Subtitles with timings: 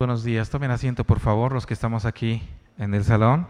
[0.00, 2.40] Buenos días, tomen asiento por favor los que estamos aquí
[2.78, 3.48] en el salón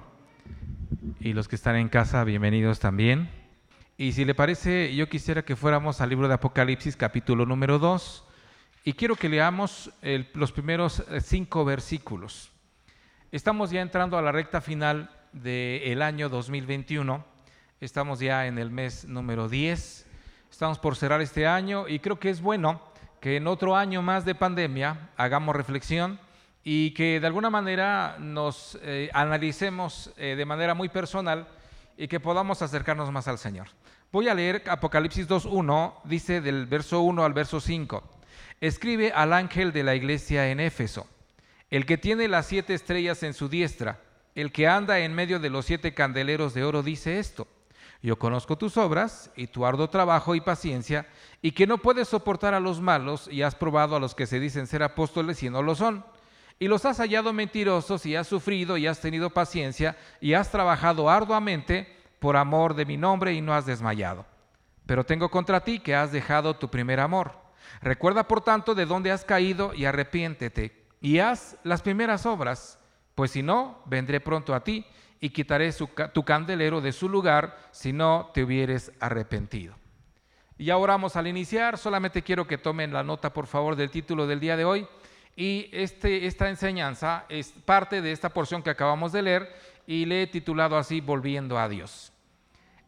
[1.21, 3.29] y los que están en casa, bienvenidos también.
[3.99, 8.25] Y si le parece, yo quisiera que fuéramos al libro de Apocalipsis capítulo número 2
[8.85, 9.91] y quiero que leamos
[10.33, 12.51] los primeros eh, cinco versículos.
[13.31, 17.27] Estamos ya entrando a la recta final del año 2021,
[17.83, 20.07] estamos ya en el mes número 10,
[20.51, 22.81] estamos por cerrar este año y creo que es bueno
[23.21, 26.19] que en otro año más de pandemia hagamos reflexión
[26.71, 31.49] y que de alguna manera nos eh, analicemos eh, de manera muy personal
[31.97, 33.69] y que podamos acercarnos más al Señor.
[34.13, 38.03] Voy a leer Apocalipsis 2.1, dice del verso 1 al verso 5.
[38.61, 41.07] Escribe al ángel de la iglesia en Éfeso,
[41.71, 44.03] el que tiene las siete estrellas en su diestra,
[44.35, 47.49] el que anda en medio de los siete candeleros de oro, dice esto.
[48.03, 51.07] Yo conozco tus obras y tu arduo trabajo y paciencia,
[51.41, 54.39] y que no puedes soportar a los malos, y has probado a los que se
[54.39, 56.05] dicen ser apóstoles y no lo son
[56.59, 61.09] y los has hallado mentirosos y has sufrido y has tenido paciencia y has trabajado
[61.09, 64.27] arduamente por amor de mi nombre y no has desmayado.
[64.87, 67.33] Pero tengo contra ti que has dejado tu primer amor.
[67.81, 72.79] Recuerda por tanto de dónde has caído y arrepiéntete y haz las primeras obras,
[73.15, 74.85] pues si no, vendré pronto a ti
[75.21, 75.73] y quitaré
[76.13, 79.77] tu candelero de su lugar si no te hubieres arrepentido.
[80.57, 84.27] Y ya oramos al iniciar, solamente quiero que tomen la nota por favor del título
[84.27, 84.89] del día de hoy
[85.39, 89.55] y este, esta enseñanza es parte de esta porción que acabamos de leer
[89.87, 92.13] y le he titulado así, Volviendo a Dios.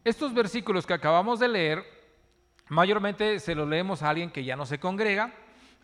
[0.03, 1.85] Estos versículos que acabamos de leer,
[2.67, 5.33] mayormente se los leemos a alguien que ya no se congrega,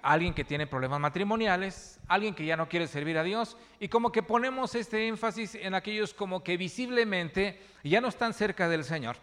[0.02, 3.88] a alguien que tiene problemas matrimoniales, alguien que ya no quiere servir a Dios, y
[3.88, 8.84] como que ponemos este énfasis en aquellos como que visiblemente ya no están cerca del
[8.84, 9.16] Señor.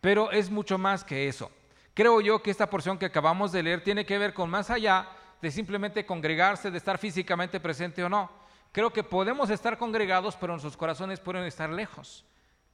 [0.00, 1.50] Pero es mucho más que eso.
[1.92, 5.06] Creo yo que esta porción que acabamos de leer tiene que ver con más allá
[5.40, 8.30] de simplemente congregarse, de estar físicamente presente o no.
[8.72, 12.24] Creo que podemos estar congregados, pero nuestros corazones pueden estar lejos.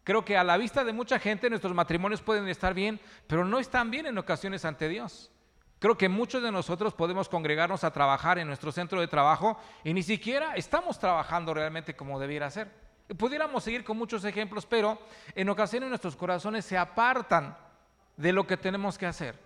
[0.03, 3.59] Creo que a la vista de mucha gente nuestros matrimonios pueden estar bien, pero no
[3.59, 5.31] están bien en ocasiones ante Dios.
[5.79, 9.93] Creo que muchos de nosotros podemos congregarnos a trabajar en nuestro centro de trabajo y
[9.93, 12.71] ni siquiera estamos trabajando realmente como debiera ser.
[13.19, 14.99] Pudiéramos seguir con muchos ejemplos, pero
[15.35, 17.57] en ocasiones nuestros corazones se apartan
[18.17, 19.39] de lo que tenemos que hacer.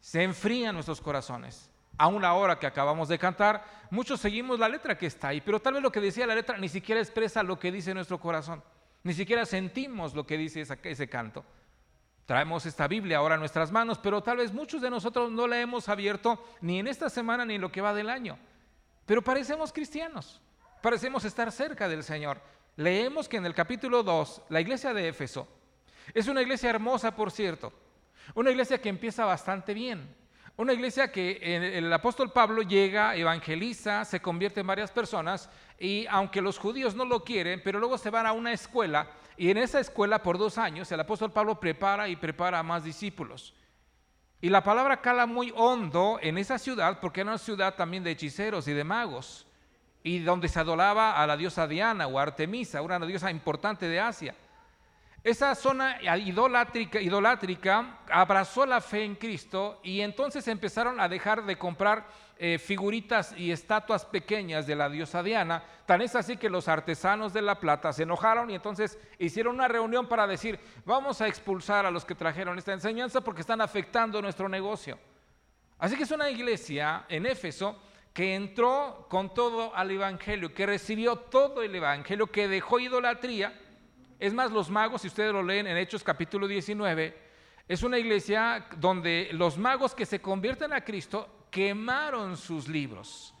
[0.00, 4.98] Se enfrían nuestros corazones a una hora que acabamos de cantar, muchos seguimos la letra
[4.98, 7.58] que está ahí, pero tal vez lo que decía la letra ni siquiera expresa lo
[7.58, 8.62] que dice nuestro corazón,
[9.02, 11.44] ni siquiera sentimos lo que dice ese canto.
[12.26, 15.60] Traemos esta Biblia ahora en nuestras manos, pero tal vez muchos de nosotros no la
[15.60, 18.38] hemos abierto ni en esta semana ni en lo que va del año.
[19.04, 20.40] Pero parecemos cristianos,
[20.80, 22.40] parecemos estar cerca del Señor.
[22.76, 25.46] Leemos que en el capítulo 2, la iglesia de Éfeso,
[26.14, 27.72] es una iglesia hermosa, por cierto,
[28.34, 30.14] una iglesia que empieza bastante bien,
[30.56, 31.38] una iglesia que
[31.76, 37.04] el apóstol Pablo llega, evangeliza, se convierte en varias personas y aunque los judíos no
[37.04, 40.56] lo quieren, pero luego se van a una escuela y en esa escuela por dos
[40.56, 43.52] años el apóstol Pablo prepara y prepara a más discípulos.
[44.40, 48.12] Y la palabra cala muy hondo en esa ciudad porque era una ciudad también de
[48.12, 49.46] hechiceros y de magos
[50.04, 54.36] y donde se adoraba a la diosa Diana o Artemisa, una diosa importante de Asia.
[55.24, 62.06] Esa zona idolátrica, abrazó la fe en Cristo y entonces empezaron a dejar de comprar
[62.36, 65.64] eh, figuritas y estatuas pequeñas de la diosa Diana.
[65.86, 69.66] Tan es así que los artesanos de la plata se enojaron y entonces hicieron una
[69.66, 74.20] reunión para decir, vamos a expulsar a los que trajeron esta enseñanza porque están afectando
[74.20, 74.98] nuestro negocio.
[75.78, 77.80] Así que es una iglesia en Éfeso
[78.12, 83.58] que entró con todo al Evangelio, que recibió todo el Evangelio, que dejó idolatría
[84.24, 87.14] es más, los magos, si ustedes lo leen en Hechos capítulo 19,
[87.68, 93.34] es una iglesia donde los magos que se convierten a Cristo quemaron sus libros.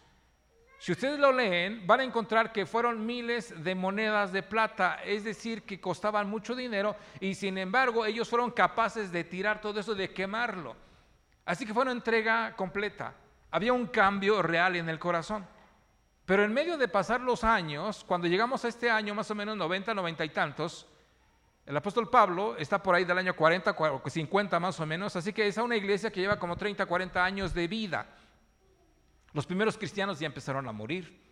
[0.78, 5.24] Si ustedes lo leen, van a encontrar que fueron miles de monedas de plata, es
[5.24, 9.94] decir, que costaban mucho dinero y sin embargo ellos fueron capaces de tirar todo eso,
[9.94, 10.76] de quemarlo.
[11.46, 13.14] Así que fue una entrega completa.
[13.50, 15.46] Había un cambio real en el corazón.
[16.26, 19.56] Pero en medio de pasar los años, cuando llegamos a este año, más o menos
[19.56, 20.86] 90, 90 y tantos,
[21.66, 23.74] el apóstol Pablo está por ahí del año 40,
[24.06, 27.52] 50 más o menos, así que es una iglesia que lleva como 30, 40 años
[27.54, 28.06] de vida.
[29.32, 31.22] Los primeros cristianos ya empezaron a morir.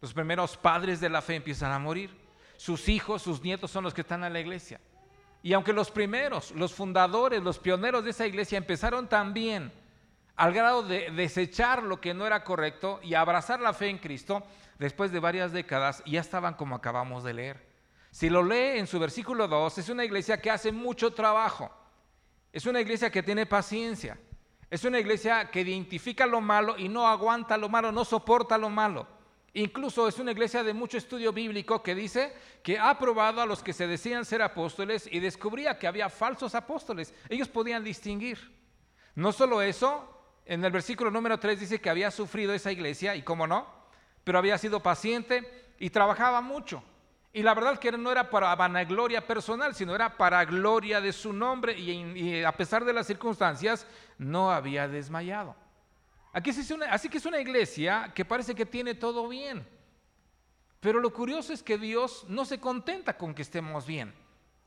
[0.00, 2.10] Los primeros padres de la fe empiezan a morir.
[2.56, 4.80] Sus hijos, sus nietos son los que están en la iglesia.
[5.42, 9.72] Y aunque los primeros, los fundadores, los pioneros de esa iglesia empezaron también
[10.36, 14.42] al grado de desechar lo que no era correcto y abrazar la fe en Cristo,
[14.78, 17.72] después de varias décadas ya estaban como acabamos de leer.
[18.10, 21.70] Si lo lee en su versículo 2, es una iglesia que hace mucho trabajo,
[22.52, 24.18] es una iglesia que tiene paciencia,
[24.68, 28.70] es una iglesia que identifica lo malo y no aguanta lo malo, no soporta lo
[28.70, 29.06] malo.
[29.54, 33.62] Incluso es una iglesia de mucho estudio bíblico que dice que ha probado a los
[33.62, 37.12] que se decían ser apóstoles y descubría que había falsos apóstoles.
[37.28, 38.50] Ellos podían distinguir.
[39.14, 43.22] No solo eso, en el versículo número 3 dice que había sufrido esa iglesia, y
[43.22, 43.66] cómo no,
[44.24, 46.82] pero había sido paciente y trabajaba mucho.
[47.32, 51.32] Y la verdad que no era para vanagloria personal, sino era para gloria de su
[51.32, 53.86] nombre y, a pesar de las circunstancias
[54.18, 55.56] no había desmayado.
[56.34, 59.66] Aquí así que es una iglesia que parece que tiene todo bien.
[60.80, 64.12] Pero lo curioso es que Dios no se contenta con que estemos bien.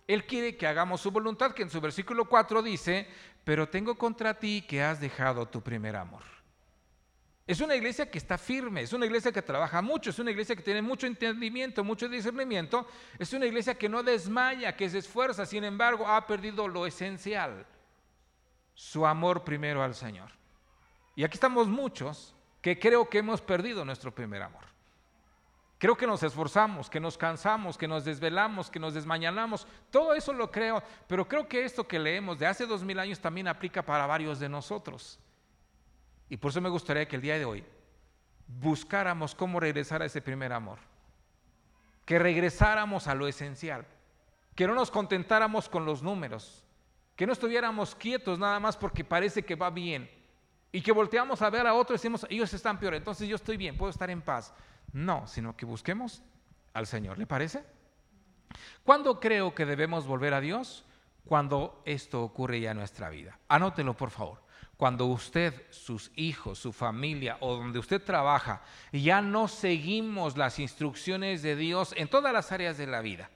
[0.07, 3.07] Él quiere que hagamos su voluntad, que en su versículo 4 dice,
[3.43, 6.23] pero tengo contra ti que has dejado tu primer amor.
[7.47, 10.55] Es una iglesia que está firme, es una iglesia que trabaja mucho, es una iglesia
[10.55, 12.87] que tiene mucho entendimiento, mucho discernimiento,
[13.19, 17.67] es una iglesia que no desmaya, que se esfuerza, sin embargo ha perdido lo esencial,
[18.73, 20.31] su amor primero al Señor.
[21.15, 24.74] Y aquí estamos muchos que creo que hemos perdido nuestro primer amor.
[25.77, 29.67] Creo que nos esforzamos, que nos cansamos, que nos desvelamos, que nos desmañanamos.
[29.91, 33.19] Todo eso lo creo, pero creo que esto que leemos de hace dos mil años
[33.19, 35.19] también aplica para varios de nosotros.
[36.29, 37.63] Y por eso me gustaría que el día de hoy
[38.47, 40.79] buscáramos cómo regresar a ese primer amor.
[42.05, 43.85] Que regresáramos a lo esencial.
[44.55, 46.63] Que no nos contentáramos con los números.
[47.17, 50.09] Que no estuviéramos quietos nada más porque parece que va bien
[50.75, 53.55] y que volteamos a ver a otros y decimos, ellos están peor, entonces yo estoy
[53.55, 54.53] bien, puedo estar en paz.
[54.95, 56.23] No, sino que busquemos
[56.73, 57.65] al Señor, ¿le parece?
[58.85, 60.85] ¿Cuándo creo que debemos volver a Dios?
[61.25, 63.37] Cuando esto ocurre ya en nuestra vida.
[63.49, 64.41] Anótelo, por favor.
[64.77, 68.61] Cuando usted, sus hijos, su familia o donde usted trabaja,
[68.93, 73.29] ya no seguimos las instrucciones de Dios en todas las áreas de la vida.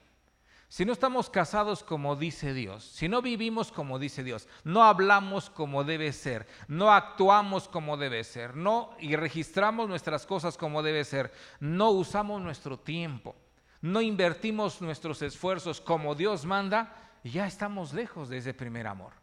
[0.69, 5.49] Si no estamos casados como dice Dios, si no vivimos como dice Dios, no hablamos
[5.49, 11.03] como debe ser, no actuamos como debe ser, no y registramos nuestras cosas como debe
[11.05, 13.35] ser, no usamos nuestro tiempo,
[13.81, 19.13] no invertimos nuestros esfuerzos como Dios manda, ya estamos lejos de ese primer amor.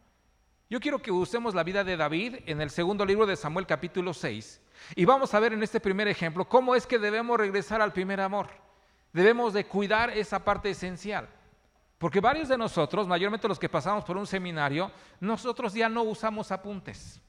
[0.69, 4.15] Yo quiero que usemos la vida de David en el segundo libro de Samuel capítulo
[4.15, 4.61] 6
[4.97, 8.21] y vamos a ver en este primer ejemplo cómo es que debemos regresar al primer
[8.21, 8.49] amor.
[9.13, 11.29] Debemos de cuidar esa parte esencial.
[11.99, 14.91] Porque varios de nosotros, mayormente los que pasamos por un seminario,
[15.21, 17.21] nosotros ya no usamos apuntes.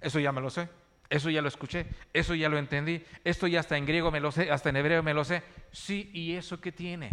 [0.00, 0.68] Eso ya me lo sé,
[1.08, 4.32] eso ya lo escuché, eso ya lo entendí, esto ya hasta en griego me lo
[4.32, 5.44] sé, hasta en hebreo me lo sé.
[5.70, 7.12] Sí, ¿y eso qué tiene?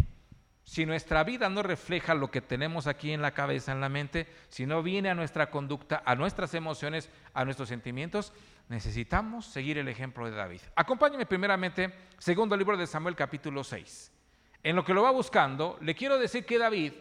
[0.64, 4.26] Si nuestra vida no refleja lo que tenemos aquí en la cabeza, en la mente,
[4.48, 8.32] si no viene a nuestra conducta, a nuestras emociones, a nuestros sentimientos,
[8.68, 10.60] necesitamos seguir el ejemplo de David.
[10.74, 14.15] Acompáñeme primeramente, segundo libro de Samuel capítulo 6
[14.66, 16.92] en lo que lo va buscando, le quiero decir que David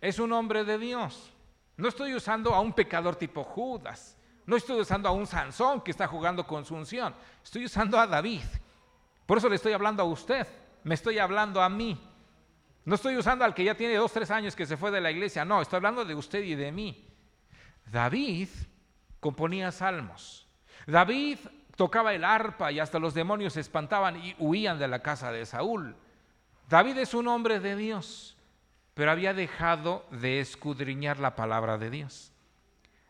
[0.00, 1.32] es un hombre de Dios.
[1.76, 4.18] No estoy usando a un pecador tipo Judas.
[4.44, 7.14] No estoy usando a un Sansón que está jugando con su unción.
[7.44, 8.42] Estoy usando a David.
[9.24, 10.48] Por eso le estoy hablando a usted.
[10.82, 11.96] Me estoy hablando a mí.
[12.84, 15.12] No estoy usando al que ya tiene dos, tres años que se fue de la
[15.12, 15.44] iglesia.
[15.44, 17.06] No, estoy hablando de usted y de mí.
[17.86, 18.48] David
[19.20, 20.48] componía salmos.
[20.88, 21.38] David
[21.76, 25.46] tocaba el arpa y hasta los demonios se espantaban y huían de la casa de
[25.46, 25.94] Saúl.
[26.68, 28.36] David es un hombre de Dios,
[28.94, 32.32] pero había dejado de escudriñar la palabra de Dios.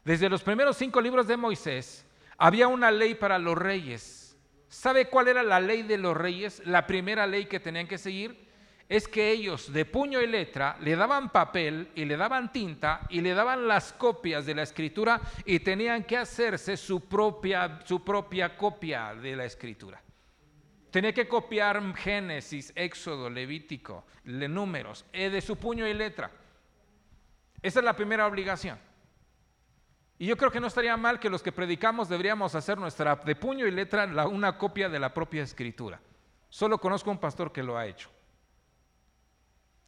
[0.04, 2.04] Desde los primeros cinco libros de Moisés
[2.36, 4.36] había una ley para los reyes.
[4.68, 6.62] ¿Sabe cuál era la ley de los reyes?
[6.66, 8.50] La primera ley que tenían que seguir
[8.88, 13.20] es que ellos de puño y letra le daban papel y le daban tinta y
[13.20, 18.56] le daban las copias de la escritura y tenían que hacerse su propia, su propia
[18.56, 20.02] copia de la escritura.
[20.92, 26.30] Tenía que copiar Génesis, Éxodo, Levítico, números, eh, de su puño y letra.
[27.62, 28.78] Esa es la primera obligación.
[30.18, 33.34] Y yo creo que no estaría mal que los que predicamos deberíamos hacer nuestra de
[33.34, 35.98] puño y letra una copia de la propia escritura.
[36.50, 38.10] Solo conozco un pastor que lo ha hecho.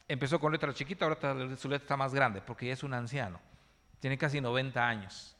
[0.07, 3.39] Empezó con letra chiquita, ahora su letra está más grande porque ya es un anciano.
[3.99, 5.34] Tiene casi 90 años.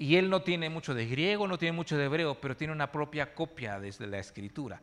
[0.00, 2.90] Y él no tiene mucho de griego, no tiene mucho de hebreo, pero tiene una
[2.90, 4.80] propia copia desde la escritura.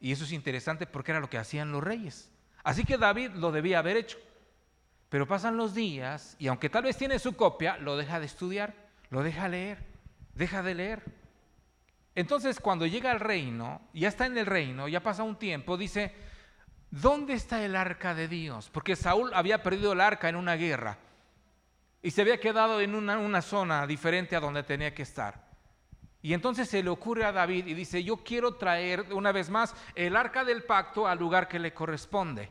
[0.00, 2.32] Y eso es interesante porque era lo que hacían los reyes.
[2.62, 4.16] Así que David lo debía haber hecho.
[5.10, 8.72] Pero pasan los días y aunque tal vez tiene su copia, lo deja de estudiar,
[9.10, 9.84] lo deja leer,
[10.34, 11.02] deja de leer.
[12.14, 16.14] Entonces cuando llega al reino, ya está en el reino, ya pasa un tiempo, dice,
[16.90, 18.70] ¿dónde está el arca de Dios?
[18.72, 20.96] Porque Saúl había perdido el arca en una guerra
[22.04, 25.42] y se había quedado en una, zona diferente a donde tenía que estar.
[26.20, 29.74] Y entonces se le ocurre a David y dice, yo quiero traer una vez más
[29.94, 32.50] el arca del pacto al lugar que le corresponde.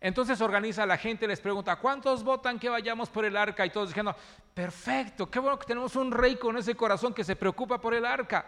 [0.00, 3.66] Entonces organiza a la gente, les pregunta, ¿cuántos votan que vayamos por el arca?
[3.66, 4.16] Y todos diciendo,
[4.54, 8.06] perfecto, qué bueno que tenemos un rey con ese corazón que se preocupa por el
[8.06, 8.46] arca.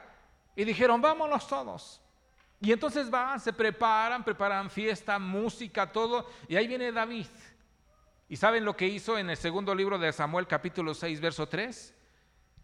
[0.56, 2.00] Y dijeron, vámonos todos.
[2.62, 7.26] Y entonces van, se preparan, preparan fiesta, música, todo, y ahí viene David.
[8.28, 11.94] ¿Y saben lo que hizo en el segundo libro de Samuel capítulo 6, verso 3?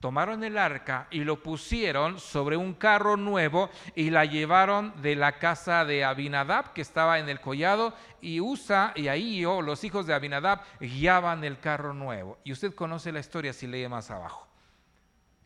[0.01, 5.39] Tomaron el arca y lo pusieron sobre un carro nuevo y la llevaron de la
[5.39, 10.15] casa de Abinadab, que estaba en el collado, y Usa y ahí los hijos de
[10.15, 12.39] Abinadab, guiaban el carro nuevo.
[12.43, 14.49] Y usted conoce la historia si lee más abajo.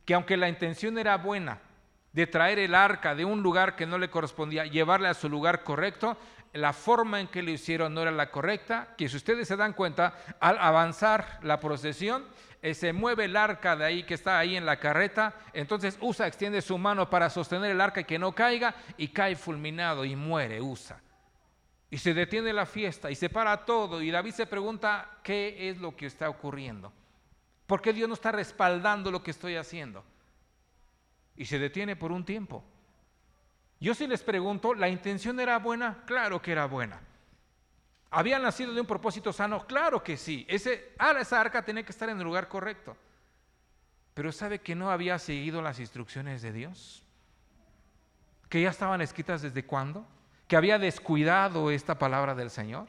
[0.04, 1.61] Que aunque la intención era buena,
[2.12, 5.64] de traer el arca de un lugar que no le correspondía, llevarla a su lugar
[5.64, 6.16] correcto,
[6.54, 9.75] la forma en que lo hicieron no era la correcta, que si ustedes se dan
[9.75, 12.25] cuenta, al avanzar la procesión,
[12.62, 16.26] eh, se mueve el arca de ahí que está ahí en la carreta, entonces Usa
[16.26, 20.16] extiende su mano para sostener el arca y que no caiga, y cae fulminado y
[20.16, 21.00] muere Usa.
[21.90, 25.78] Y se detiene la fiesta y se para todo, y David se pregunta, ¿qué es
[25.78, 26.92] lo que está ocurriendo?
[27.66, 30.04] ¿Por qué Dios no está respaldando lo que estoy haciendo?
[31.37, 32.64] y se detiene por un tiempo.
[33.80, 36.02] Yo si les pregunto, ¿la intención era buena?
[36.06, 37.00] Claro que era buena.
[38.10, 39.66] ¿Había nacido de un propósito sano?
[39.66, 40.46] Claro que sí.
[40.48, 42.96] Ese, ah, esa arca tenía que estar en el lugar correcto.
[44.14, 47.02] Pero ¿sabe que no había seguido las instrucciones de Dios?
[48.48, 50.06] ¿Que ya estaban escritas desde cuándo?
[50.46, 52.86] ¿Que había descuidado esta palabra del Señor?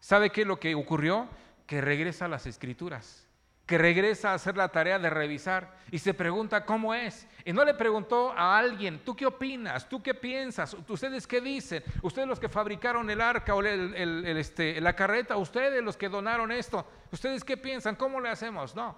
[0.00, 1.28] ¿Sabe qué es lo que ocurrió?
[1.66, 3.23] Que regresa a las escrituras
[3.66, 7.26] que regresa a hacer la tarea de revisar y se pregunta cómo es.
[7.46, 9.88] Y no le preguntó a alguien, ¿tú qué opinas?
[9.88, 10.76] ¿Tú qué piensas?
[10.88, 11.82] ¿Ustedes qué dicen?
[12.02, 15.36] ¿Ustedes los que fabricaron el arca o este, la carreta?
[15.36, 16.86] ¿Ustedes los que donaron esto?
[17.10, 17.96] ¿Ustedes qué piensan?
[17.96, 18.74] ¿Cómo le hacemos?
[18.74, 18.96] No.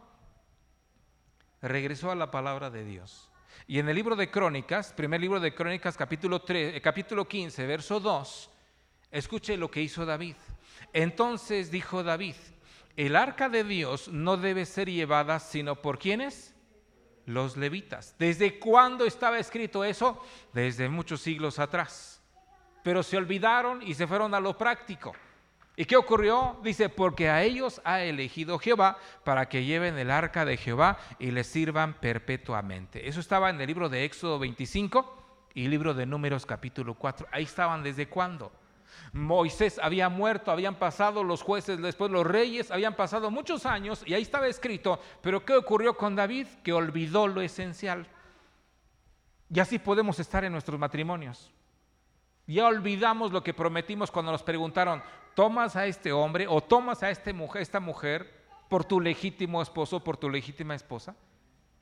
[1.62, 3.30] Regresó a la palabra de Dios.
[3.68, 7.66] Y en el libro de Crónicas, primer libro de Crónicas, capítulo, 3, eh, capítulo 15,
[7.66, 8.50] verso 2,
[9.10, 10.36] escuche lo que hizo David.
[10.92, 12.36] Entonces dijo David,
[12.96, 16.54] el arca de Dios no debe ser llevada sino por quienes?
[17.26, 18.14] Los levitas.
[18.18, 20.22] ¿Desde cuándo estaba escrito eso?
[20.52, 22.22] Desde muchos siglos atrás.
[22.82, 25.12] Pero se olvidaron y se fueron a lo práctico.
[25.78, 26.58] ¿Y qué ocurrió?
[26.62, 31.32] Dice, porque a ellos ha elegido Jehová para que lleven el arca de Jehová y
[31.32, 33.06] les sirvan perpetuamente.
[33.06, 37.26] Eso estaba en el libro de Éxodo 25 y libro de Números capítulo 4.
[37.30, 38.52] Ahí estaban desde cuándo.
[39.12, 44.14] Moisés había muerto, habían pasado los jueces, después los reyes, habían pasado muchos años y
[44.14, 46.46] ahí estaba escrito, pero ¿qué ocurrió con David?
[46.62, 48.06] Que olvidó lo esencial.
[49.52, 51.52] Y así podemos estar en nuestros matrimonios.
[52.46, 55.02] Ya olvidamos lo que prometimos cuando nos preguntaron,
[55.34, 60.02] ¿tomas a este hombre o tomas a este mujer, esta mujer por tu legítimo esposo,
[60.02, 61.16] por tu legítima esposa?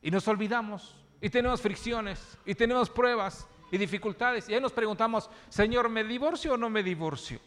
[0.02, 4.48] Y nos olvidamos y tenemos fricciones y tenemos pruebas y dificultades.
[4.48, 7.40] Y ahí nos preguntamos, Señor, ¿me divorcio o no me divorcio?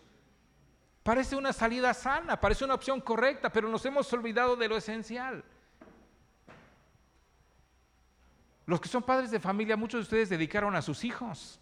[1.02, 5.42] Parece una salida sana, parece una opción correcta, pero nos hemos olvidado de lo esencial.
[8.66, 11.62] Los que son padres de familia, muchos de ustedes dedicaron a sus hijos.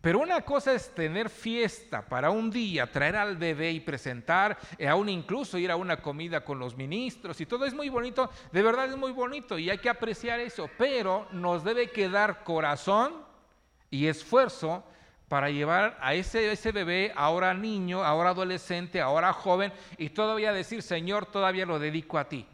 [0.00, 4.86] Pero una cosa es tener fiesta para un día, traer al bebé y presentar, e
[4.86, 8.62] aún incluso ir a una comida con los ministros y todo es muy bonito, de
[8.62, 13.12] verdad es muy bonito y hay que apreciar eso, pero nos debe quedar corazón
[13.90, 14.84] y esfuerzo
[15.26, 20.82] para llevar a ese, ese bebé, ahora niño, ahora adolescente, ahora joven, y todavía decir,
[20.82, 22.46] Señor, todavía lo dedico a ti.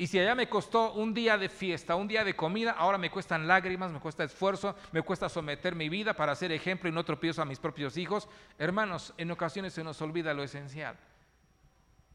[0.00, 3.10] Y si allá me costó un día de fiesta, un día de comida, ahora me
[3.10, 7.04] cuestan lágrimas, me cuesta esfuerzo, me cuesta someter mi vida para ser ejemplo y no
[7.04, 8.26] tropiezo a mis propios hijos.
[8.58, 10.96] Hermanos, en ocasiones se nos olvida lo esencial.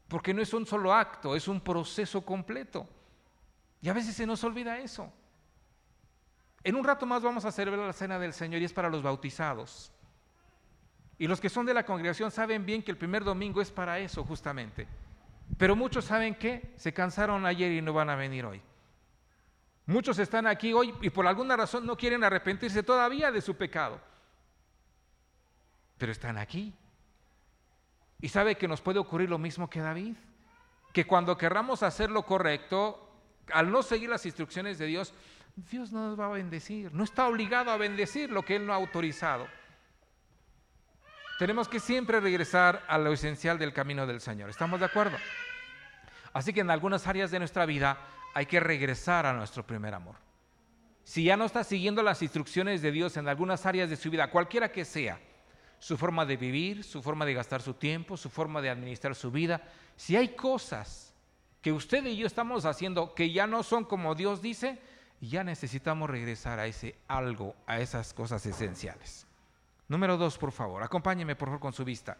[0.08, 2.88] Porque no es un solo acto, es un proceso completo.
[3.80, 5.12] Y a veces se nos olvida eso.
[6.64, 9.04] En un rato más vamos a celebrar la cena del Señor y es para los
[9.04, 9.92] bautizados.
[11.18, 14.00] Y los que son de la congregación saben bien que el primer domingo es para
[14.00, 14.88] eso justamente
[15.58, 18.62] pero muchos saben que se cansaron ayer y no van a venir hoy.
[19.86, 24.00] Muchos están aquí hoy y por alguna razón no quieren arrepentirse todavía de su pecado.
[25.96, 26.74] Pero están aquí.
[28.20, 30.16] Y sabe que nos puede ocurrir lo mismo que David.
[30.92, 33.08] Que cuando querramos hacer lo correcto,
[33.52, 35.14] al no seguir las instrucciones de Dios,
[35.70, 36.92] Dios no nos va a bendecir.
[36.92, 39.46] No está obligado a bendecir lo que Él no ha autorizado.
[41.38, 44.48] Tenemos que siempre regresar a lo esencial del camino del Señor.
[44.48, 45.18] ¿Estamos de acuerdo?
[46.32, 47.98] Así que en algunas áreas de nuestra vida
[48.32, 50.16] hay que regresar a nuestro primer amor.
[51.04, 54.30] Si ya no está siguiendo las instrucciones de Dios en algunas áreas de su vida,
[54.30, 55.20] cualquiera que sea,
[55.78, 59.30] su forma de vivir, su forma de gastar su tiempo, su forma de administrar su
[59.30, 59.62] vida,
[59.94, 61.12] si hay cosas
[61.60, 64.78] que usted y yo estamos haciendo que ya no son como Dios dice,
[65.20, 69.26] ya necesitamos regresar a ese algo, a esas cosas esenciales.
[69.88, 72.18] Número dos, por favor, acompáñeme por favor con su vista.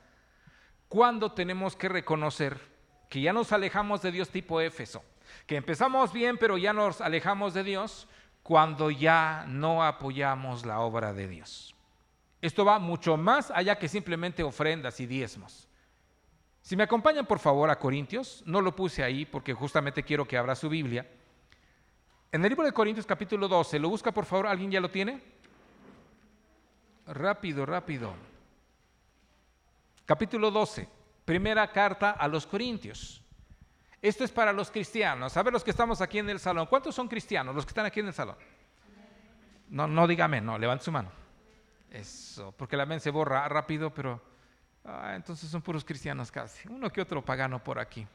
[0.89, 2.61] ¿Cuándo tenemos que reconocer
[3.09, 5.03] que ya nos alejamos de Dios tipo Éfeso?
[5.47, 8.07] Que empezamos bien, pero ya nos alejamos de Dios
[8.43, 11.75] cuando ya no apoyamos la obra de Dios.
[12.41, 15.69] Esto va mucho más allá que simplemente ofrendas y diezmos.
[16.63, 20.37] Si me acompañan por favor a Corintios, no lo puse ahí porque justamente quiero que
[20.37, 21.09] abra su Biblia.
[22.31, 24.47] En el libro de Corintios capítulo 12, ¿lo busca por favor?
[24.47, 25.21] ¿Alguien ya lo tiene?
[27.07, 28.15] Rápido, rápido.
[30.05, 30.89] Capítulo 12,
[31.25, 33.23] primera carta a los Corintios.
[34.03, 35.37] Esto es para los cristianos.
[35.37, 36.67] A ver los que estamos aquí en el salón.
[36.67, 38.37] ¿Cuántos son cristianos los que están aquí en el salón?
[39.69, 41.11] No, no dígame, no, levante su mano.
[41.91, 44.21] Eso, porque la mente se borra rápido, pero
[44.85, 46.69] ah, entonces son puros cristianos casi.
[46.69, 48.07] Uno que otro pagano por aquí.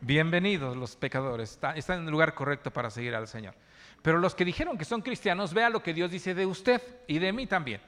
[0.00, 3.54] Bienvenidos los pecadores, están en el lugar correcto para seguir al Señor.
[4.02, 7.18] Pero los que dijeron que son cristianos, vea lo que Dios dice de usted y
[7.18, 7.80] de mí también.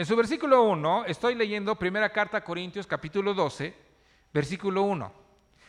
[0.00, 3.76] En su versículo 1, estoy leyendo primera carta a Corintios capítulo 12,
[4.32, 5.12] versículo 1.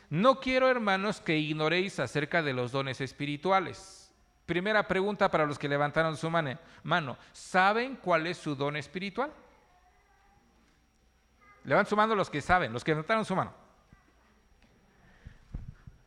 [0.10, 4.10] No quiero, hermanos, que ignoréis acerca de los dones espirituales.
[4.46, 7.18] Primera pregunta para los que levantaron su mano.
[7.34, 9.34] ¿Saben cuál es su don espiritual?
[11.66, 13.54] Levanten su mano los que saben, los que levantaron su mano.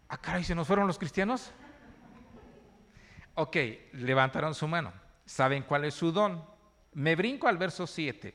[0.08, 1.52] Ah, caray, ¿se nos fueron los cristianos?
[3.34, 3.56] Ok,
[3.92, 4.94] levantaron su mano.
[5.26, 6.53] ¿Saben cuál es su don?
[6.94, 8.34] Me brinco al verso 7.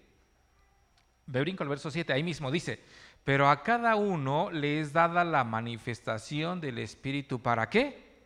[1.28, 2.84] Me brinco al verso 7, ahí mismo dice,
[3.24, 7.42] pero a cada uno le es dada la manifestación del Espíritu.
[7.42, 8.24] ¿Para qué?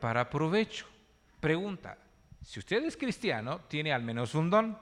[0.00, 0.86] Para provecho.
[1.40, 1.96] Pregunta,
[2.42, 4.78] si usted es cristiano, tiene al menos un don.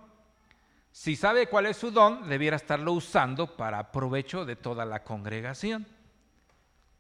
[0.90, 5.86] Si sabe cuál es su don, debiera estarlo usando para provecho de toda la congregación.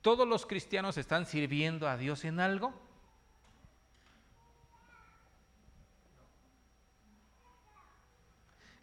[0.00, 2.85] ¿Todos los cristianos están sirviendo a Dios en algo?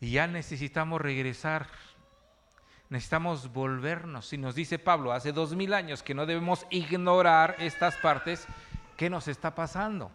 [0.04, 1.68] Y ya necesitamos regresar,
[2.90, 4.34] necesitamos volvernos.
[4.34, 8.46] Y nos dice Pablo hace dos mil años que no debemos ignorar estas partes,
[8.98, 10.12] ¿qué nos está pasando?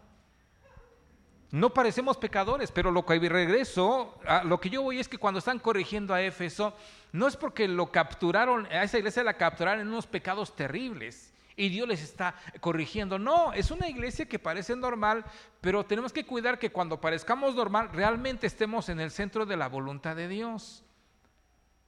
[1.50, 5.38] No parecemos pecadores, pero lo que regreso, a lo que yo voy es que cuando
[5.38, 6.76] están corrigiendo a Éfeso,
[7.12, 11.68] no es porque lo capturaron, a esa iglesia la capturaron en unos pecados terribles y
[11.68, 13.18] Dios les está corrigiendo.
[13.18, 15.24] No, es una iglesia que parece normal,
[15.60, 19.68] pero tenemos que cuidar que cuando parezcamos normal, realmente estemos en el centro de la
[19.68, 20.84] voluntad de Dios.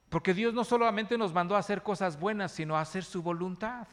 [0.09, 3.87] Porque Dios no solamente nos mandó a hacer cosas buenas, sino a hacer su voluntad.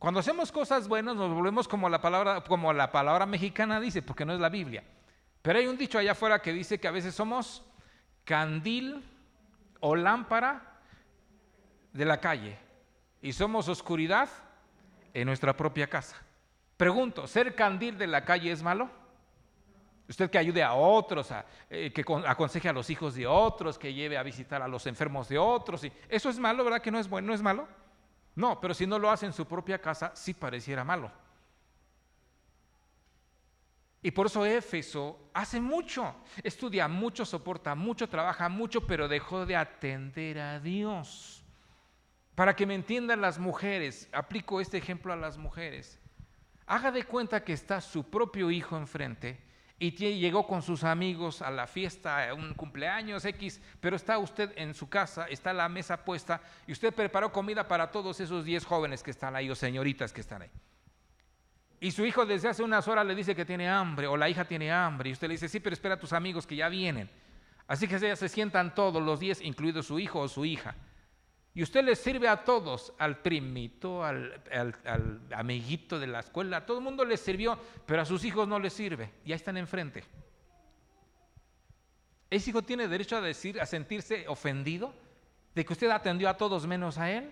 [0.00, 4.24] Cuando hacemos cosas buenas nos volvemos como la palabra, como la palabra mexicana dice, porque
[4.24, 4.82] no es la Biblia.
[5.42, 7.64] Pero hay un dicho allá afuera que dice que a veces somos
[8.24, 9.04] candil
[9.78, 10.80] o lámpara
[11.92, 12.67] de la calle
[13.20, 14.28] y somos oscuridad
[15.12, 16.16] en nuestra propia casa.
[16.76, 18.88] Pregunto, ¿ser candil de la calle es malo?
[20.08, 21.28] Usted que ayude a otros,
[21.68, 25.28] eh, que aconseje a los hijos de otros, que lleve a visitar a los enfermos
[25.28, 25.84] de otros.
[25.84, 27.68] Y ¿Eso es malo, verdad que no es bueno, no es malo?
[28.34, 31.10] No, pero si no lo hace en su propia casa, sí pareciera malo.
[34.00, 39.56] Y por eso Éfeso hace mucho, estudia mucho, soporta mucho, trabaja mucho, pero dejó de
[39.56, 41.44] atender a Dios.
[42.38, 45.98] Para que me entiendan las mujeres, aplico este ejemplo a las mujeres.
[46.68, 49.40] Haga de cuenta que está su propio hijo enfrente
[49.76, 54.52] y llegó con sus amigos a la fiesta, a un cumpleaños X, pero está usted
[54.54, 58.64] en su casa, está la mesa puesta y usted preparó comida para todos esos 10
[58.64, 60.50] jóvenes que están ahí o señoritas que están ahí.
[61.80, 64.44] Y su hijo desde hace unas horas le dice que tiene hambre o la hija
[64.44, 67.10] tiene hambre y usted le dice, sí, pero espera a tus amigos que ya vienen.
[67.66, 70.76] Así que se sientan todos los 10, incluido su hijo o su hija.
[71.58, 74.40] Y usted le sirve a todos, al primito, al,
[75.32, 78.60] amiguito de la escuela, a todo el mundo le sirvió, pero a sus hijos no
[78.60, 80.04] les sirve, ya están enfrente.
[82.30, 84.94] ¿Ese hijo tiene derecho a decir, a sentirse ofendido
[85.52, 87.28] de que usted atendió a todos menos a él?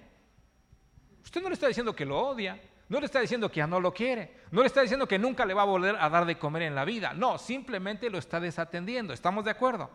[1.22, 3.78] Usted no le está diciendo que lo odia, no le está diciendo que ya no
[3.78, 6.36] lo quiere, no le está diciendo que nunca le va a volver a dar de
[6.36, 9.88] comer en la vida, no, simplemente lo está desatendiendo, ¿estamos de acuerdo?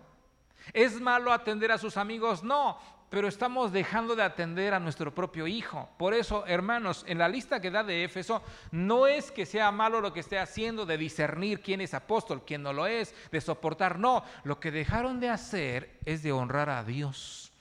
[0.72, 2.44] ¿Es malo atender a sus amigos?
[2.44, 2.80] No,
[3.12, 5.90] pero estamos dejando de atender a nuestro propio hijo.
[5.98, 10.00] Por eso, hermanos, en la lista que da de Éfeso, no es que sea malo
[10.00, 14.00] lo que esté haciendo de discernir quién es apóstol, quién no lo es, de soportar,
[14.00, 17.52] no, lo que dejaron de hacer es de honrar a Dios.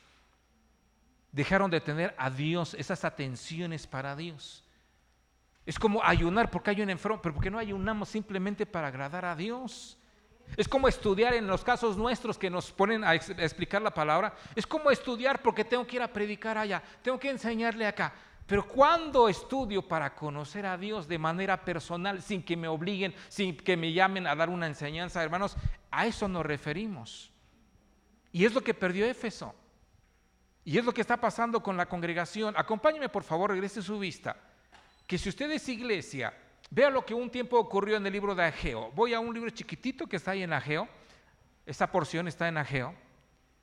[1.32, 4.62] Dejaron de tener a Dios, esas atenciones para Dios.
[5.66, 9.34] Es como ayunar porque hay un enfermo, pero porque no ayunamos simplemente para agradar a
[9.34, 9.99] Dios.
[10.56, 14.34] Es como estudiar en los casos nuestros que nos ponen a, explicar la palabra.
[14.54, 18.12] Es como estudiar porque tengo que ir a predicar allá, tengo que enseñarle acá.
[18.46, 23.56] Pero cuando estudio para conocer a Dios de manera personal, sin que me obliguen, sin
[23.56, 25.56] que me llamen a dar una enseñanza, hermanos,
[25.90, 27.30] a eso nos referimos.
[28.32, 29.54] Y es lo que perdió Éfeso.
[30.64, 32.54] Y es lo que está pasando con la congregación.
[32.56, 34.36] Acompáñeme, por favor, regrese su vista.
[35.06, 36.34] Que si usted es iglesia,
[36.70, 38.92] Vea lo que un tiempo ocurrió en el libro de Ageo.
[38.92, 40.88] Voy a un libro chiquitito que está ahí en Ageo.
[41.66, 42.94] Esa porción está en Ageo.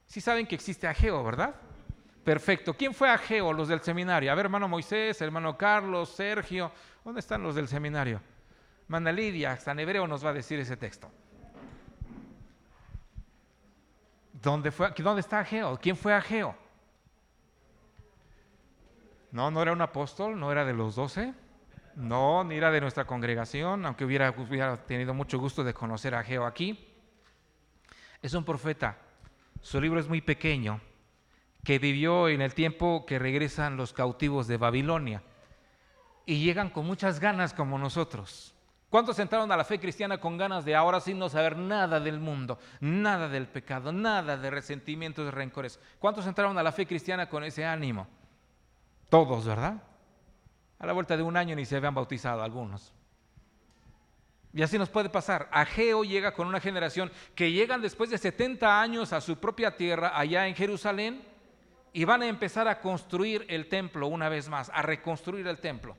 [0.06, 1.56] Sí saben que existe Ageo, ¿verdad?
[2.26, 2.74] Perfecto.
[2.74, 4.30] ¿Quién fue Ageo, los del seminario?
[4.30, 6.72] A ver, hermano Moisés, hermano Carlos, Sergio.
[7.06, 8.22] ¿Dónde están los del seminario?
[8.89, 11.10] Manda Lidia, San Hebreo nos va a decir ese texto.
[14.34, 15.80] ¿Dónde, fue, ¿Dónde está Ageo?
[15.82, 16.56] ¿Quién fue Ageo?
[19.32, 21.34] No, no era un apóstol, no era de los doce.
[21.98, 24.32] No, ni era de nuestra congregación, aunque hubiera,
[24.86, 26.94] tenido mucho gusto de conocer a Ageo aquí.
[28.22, 29.00] Es un profeta.
[29.62, 30.80] Su libro es muy pequeño,
[31.64, 35.24] que vivió en el tiempo que regresan los cautivos de Babilonia
[36.28, 38.54] y llegan con muchas ganas como nosotros.
[38.92, 42.20] ¿Cuántos entraron a la fe cristiana con ganas de ahora sin no saber nada del
[42.20, 45.80] mundo, nada del pecado, nada de resentimientos, de rencores?
[45.98, 48.08] ¿Cuántos entraron a la fe cristiana con ese ánimo?
[49.10, 49.82] Todos, ¿verdad?
[50.80, 52.94] A la vuelta de un año ni se habían bautizado algunos.
[54.54, 55.48] Y así nos puede pasar.
[55.52, 60.18] Ageo llega con una generación que llegan después de 70 años a su propia tierra,
[60.18, 61.22] allá en Jerusalén,
[61.94, 65.96] y van a empezar a construir el templo una vez más, a reconstruir el templo.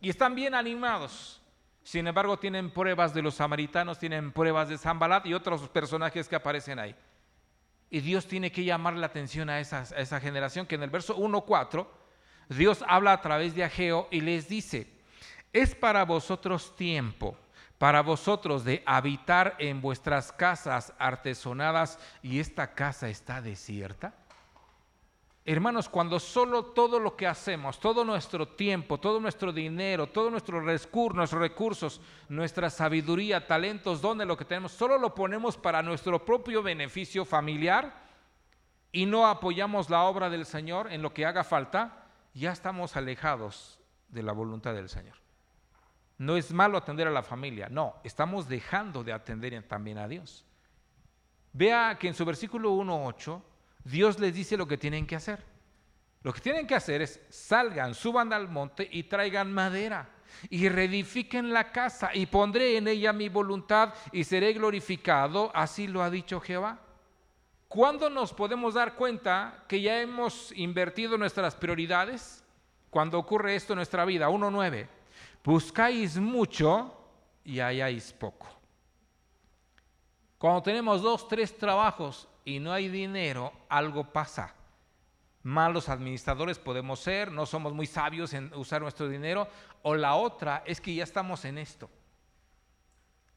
[0.00, 1.40] Y están bien animados.
[1.84, 6.36] Sin embargo, tienen pruebas de los samaritanos, tienen pruebas de Zambalat y otros personajes que
[6.36, 6.94] aparecen ahí.
[7.90, 10.90] Y Dios tiene que llamar la atención a esa, a esa generación que en el
[10.90, 11.86] verso 1.4
[12.48, 14.86] Dios habla a través de Ageo y les dice,
[15.52, 17.36] es para vosotros tiempo
[17.82, 24.14] para vosotros de habitar en vuestras casas artesonadas y esta casa está desierta?
[25.44, 30.62] Hermanos, cuando solo todo lo que hacemos, todo nuestro tiempo, todo nuestro dinero, todos nuestros
[31.32, 37.24] recursos, nuestra sabiduría, talentos, donde lo que tenemos, solo lo ponemos para nuestro propio beneficio
[37.24, 38.00] familiar
[38.92, 42.01] y no apoyamos la obra del Señor en lo que haga falta,
[42.34, 45.16] ya estamos alejados de la voluntad del Señor.
[46.18, 50.44] No es malo atender a la familia, no, estamos dejando de atender también a Dios.
[51.52, 53.42] Vea que en su versículo 1.8,
[53.84, 55.44] Dios les dice lo que tienen que hacer.
[56.22, 60.08] Lo que tienen que hacer es salgan, suban al monte y traigan madera
[60.48, 66.02] y reedifiquen la casa y pondré en ella mi voluntad y seré glorificado, así lo
[66.02, 66.80] ha dicho Jehová.
[67.72, 72.44] ¿Cuándo nos podemos dar cuenta que ya hemos invertido nuestras prioridades?
[72.90, 74.88] Cuando ocurre esto en nuestra vida, 1.9
[75.42, 76.94] buscáis mucho
[77.44, 78.46] y halláis poco.
[80.36, 84.54] Cuando tenemos dos, tres trabajos y no hay dinero, algo pasa.
[85.42, 89.48] Malos administradores podemos ser, no somos muy sabios en usar nuestro dinero,
[89.82, 91.88] o la otra es que ya estamos en esto,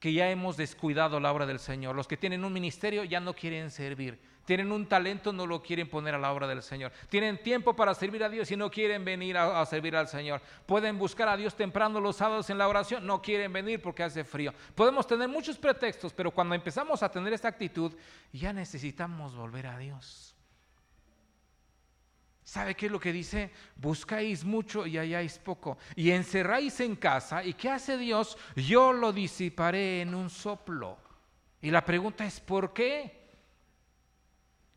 [0.06, 1.96] que ya hemos descuidado la obra del Señor.
[1.96, 5.90] Los que tienen un ministerio ya no quieren servir tienen un talento, no lo quieren
[5.90, 6.92] poner a la obra del Señor.
[7.10, 10.44] Tienen tiempo para servir a Dios y no quieren venir a, servir al Señor.
[10.68, 14.24] Pueden buscar a Dios temprano los sábados en la oración, no quieren venir porque hace
[14.24, 14.54] frío.
[14.76, 17.92] Podemos tener muchos pretextos, pero cuando empezamos a tener esta actitud,
[18.32, 20.35] ya necesitamos volver a Dios.
[22.46, 23.52] ¿Sabe qué es lo que dice?
[23.76, 25.80] Buscáis mucho y halláis poco.
[25.96, 27.44] Y encerráis en casa.
[27.44, 28.38] ¿Y qué hace Dios?
[28.56, 31.00] Yo lo disiparé en un soplo.
[31.60, 33.26] Y la pregunta es, ¿por qué?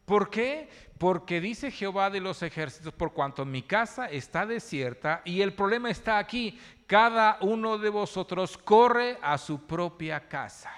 [0.06, 0.70] ¿Por qué?
[0.96, 5.90] Porque dice Jehová de los ejércitos, por cuanto mi casa está desierta y el problema
[5.90, 10.72] está aquí, cada uno de vosotros corre a su propia casa.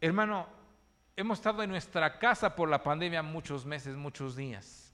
[0.00, 0.46] Hermano,
[1.16, 4.92] hemos estado en nuestra casa por la pandemia muchos meses, muchos días.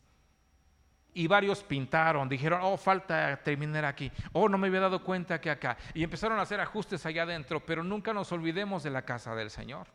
[1.14, 4.10] Y varios pintaron, dijeron, oh, falta terminar aquí.
[4.32, 5.76] Oh, no me había dado cuenta que acá.
[5.94, 9.50] Y empezaron a hacer ajustes allá adentro, pero nunca nos olvidemos de la casa del
[9.50, 9.88] Señor.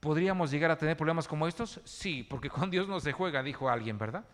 [0.00, 1.80] ¿Podríamos llegar a tener problemas como estos?
[1.84, 4.24] Sí, porque con Dios no se juega, dijo alguien, ¿verdad?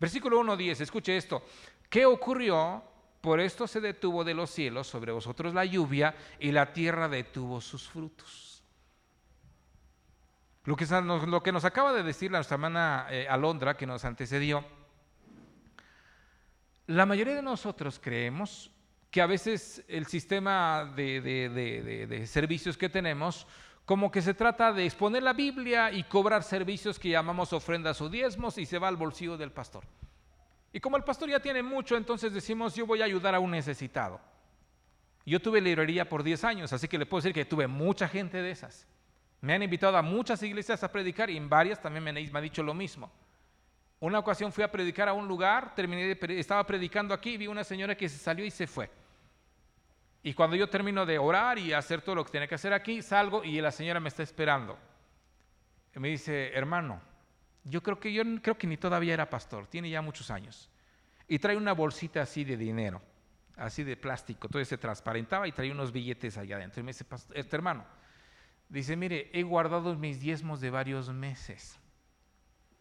[0.00, 1.44] Versículo 1.10, escuche esto.
[1.88, 2.82] ¿Qué ocurrió?
[3.20, 7.60] Por esto se detuvo de los cielos sobre vosotros la lluvia y la tierra detuvo
[7.60, 8.47] sus frutos.
[10.68, 14.04] Lo que, nos, lo que nos acaba de decir nuestra hermana eh, Alondra, que nos
[14.04, 14.62] antecedió,
[16.88, 18.70] la mayoría de nosotros creemos
[19.10, 23.46] que a veces el sistema de, de servicios que tenemos
[23.86, 28.10] como que se trata de exponer la Biblia y cobrar servicios que llamamos ofrendas o
[28.10, 29.84] diezmos y se va al bolsillo del pastor.
[30.70, 33.52] Y como el pastor ya tiene mucho, entonces decimos, yo voy a ayudar a un
[33.52, 34.20] necesitado.
[35.24, 38.42] Yo tuve librería por 10 años, así que le puedo decir que tuve mucha gente
[38.42, 38.86] de esas.
[39.40, 42.62] Me han invitado a muchas iglesias a predicar y en varias también me han, dicho
[42.62, 43.10] lo mismo.
[44.00, 47.64] Una ocasión fui a predicar a un lugar, terminé estaba predicando aquí y vi una
[47.64, 48.90] señora que se salió y se fue.
[50.22, 53.02] Y cuando yo termino de orar y hacer todo lo que tiene que hacer aquí,
[53.02, 54.78] salgo y la señora me está esperando.
[55.94, 57.00] Y me dice, hermano,
[57.64, 60.68] yo creo que yo creo que ni todavía era pastor, tiene ya muchos años.
[61.28, 63.00] Y trae una bolsita así de dinero.
[63.56, 66.80] así de plástico, entonces se transparentaba y traía unos billetes allá adentro.
[66.80, 67.84] Y me dice, este hermano,
[68.68, 71.78] dice, mire, he guardado mis diezmos de varios meses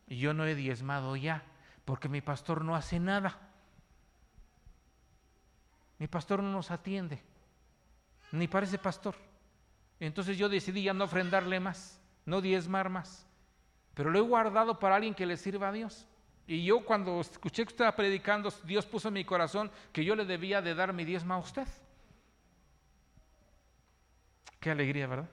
[0.08, 1.44] y yo no he diezmado ya
[1.86, 3.40] porque mi pastor no hace nada.
[6.00, 7.24] Mi pastor no nos atiende,
[8.32, 9.16] ni parece pastor.
[10.00, 13.26] Entonces yo decidí ya no ofrendarle más, no diezmar más,
[13.94, 16.06] pero lo he guardado para alguien que le sirva a Dios.
[16.46, 20.16] Y yo cuando escuché que usted estaba predicando, Dios puso en mi corazón que yo
[20.16, 21.68] le debía de dar mi diezma a usted.
[24.60, 25.30] Qué alegría, ¿verdad?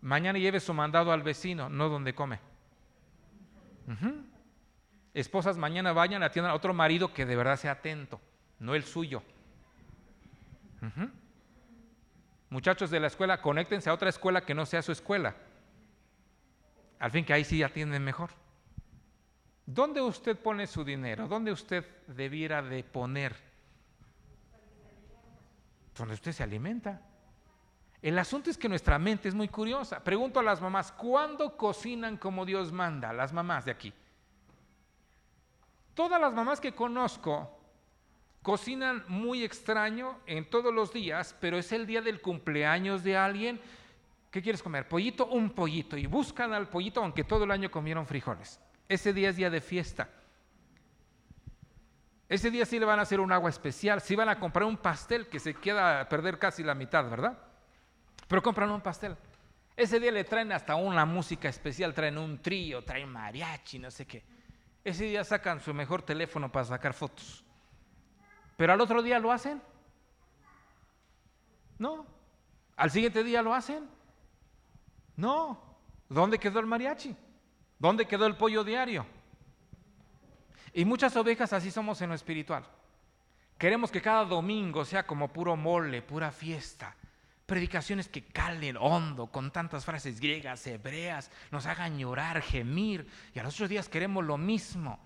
[0.00, 2.40] Mañana lleve su mandado al vecino, no donde come.
[5.14, 8.20] Esposas, mañana vayan, atiendan a otro marido que de verdad sea atento,
[8.58, 9.22] no el suyo.
[12.50, 15.34] Muchachos de la escuela, conéctense a otra escuela que no sea su escuela.
[16.98, 18.30] Al fin que ahí sí atienden mejor.
[19.66, 21.28] ¿Dónde usted pone su dinero?
[21.28, 23.36] ¿Dónde usted debiera de poner?
[25.96, 27.02] Donde usted se alimenta.
[28.00, 30.02] El asunto es que nuestra mente es muy curiosa.
[30.02, 33.12] Pregunto a las mamás, ¿cuándo cocinan como Dios manda?
[33.12, 33.92] Las mamás de aquí.
[35.94, 37.58] Todas las mamás que conozco
[38.40, 43.60] cocinan muy extraño en todos los días, pero es el día del cumpleaños de alguien.
[44.30, 44.86] ¿Qué quieres comer?
[44.86, 45.96] Pollito, un pollito.
[45.96, 48.60] Y buscan al pollito aunque todo el año comieron frijoles.
[48.88, 50.08] Ese día es día de fiesta.
[52.28, 54.76] Ese día sí le van a hacer un agua especial, sí van a comprar un
[54.76, 57.38] pastel que se queda a perder casi la mitad, ¿verdad?
[58.28, 59.16] Pero compran un pastel.
[59.76, 64.06] Ese día le traen hasta una música especial, traen un trío, traen mariachi, no sé
[64.06, 64.22] qué.
[64.84, 67.44] Ese día sacan su mejor teléfono para sacar fotos.
[68.56, 69.62] Pero al otro día lo hacen.
[71.78, 72.06] No.
[72.76, 73.88] Al siguiente día lo hacen.
[75.16, 75.62] No.
[76.08, 77.16] ¿Dónde quedó el mariachi?
[77.78, 79.06] ¿Dónde quedó el pollo diario?
[80.72, 82.64] Y muchas ovejas así somos en lo espiritual.
[83.56, 86.94] Queremos que cada domingo sea como puro mole, pura fiesta.
[87.48, 93.06] Predicaciones que calen hondo, con tantas frases griegas, hebreas, nos hagan llorar, gemir.
[93.34, 95.02] Y a los otros días queremos lo mismo.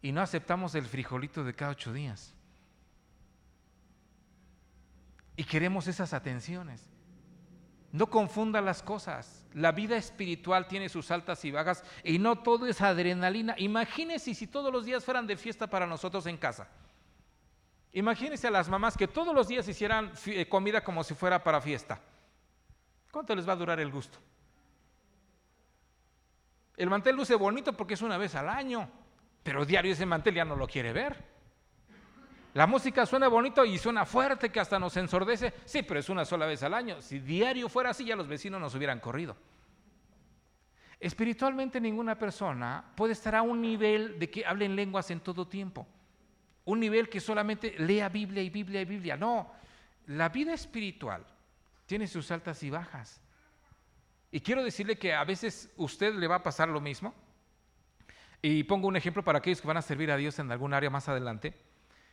[0.00, 2.32] Y no aceptamos el frijolito de cada ocho días.
[5.36, 6.88] Y queremos esas atenciones.
[7.92, 9.44] No confunda las cosas.
[9.52, 13.56] La vida espiritual tiene sus altas y bajas y no todo es adrenalina.
[13.58, 16.66] Imagínese si todos los días fueran de fiesta para nosotros en casa.
[17.94, 21.60] Imagínense a las mamás que todos los días hicieran eh, comida como si fuera para
[21.60, 22.00] fiesta.
[23.12, 24.18] ¿Cuánto les va a durar el gusto?
[26.76, 28.90] El mantel luce bonito porque es una vez al año,
[29.44, 31.34] pero diario ese mantel ya no lo quiere ver.
[32.54, 35.54] La música suena bonito y suena fuerte que hasta nos ensordece.
[35.64, 37.00] Sí, pero es una sola vez al año.
[37.00, 39.36] Si diario fuera así, ya los vecinos nos hubieran corrido.
[40.98, 45.86] Espiritualmente ninguna persona puede estar a un nivel de que hablen lenguas en todo tiempo.
[46.64, 49.16] Un nivel que solamente lea Biblia y Biblia y Biblia.
[49.16, 49.52] No,
[50.06, 51.24] la vida espiritual
[51.86, 53.20] tiene sus altas y bajas.
[54.30, 57.14] Y quiero decirle que a veces usted le va a pasar lo mismo.
[58.42, 60.90] Y pongo un ejemplo para aquellos que van a servir a Dios en algún área
[60.90, 61.54] más adelante.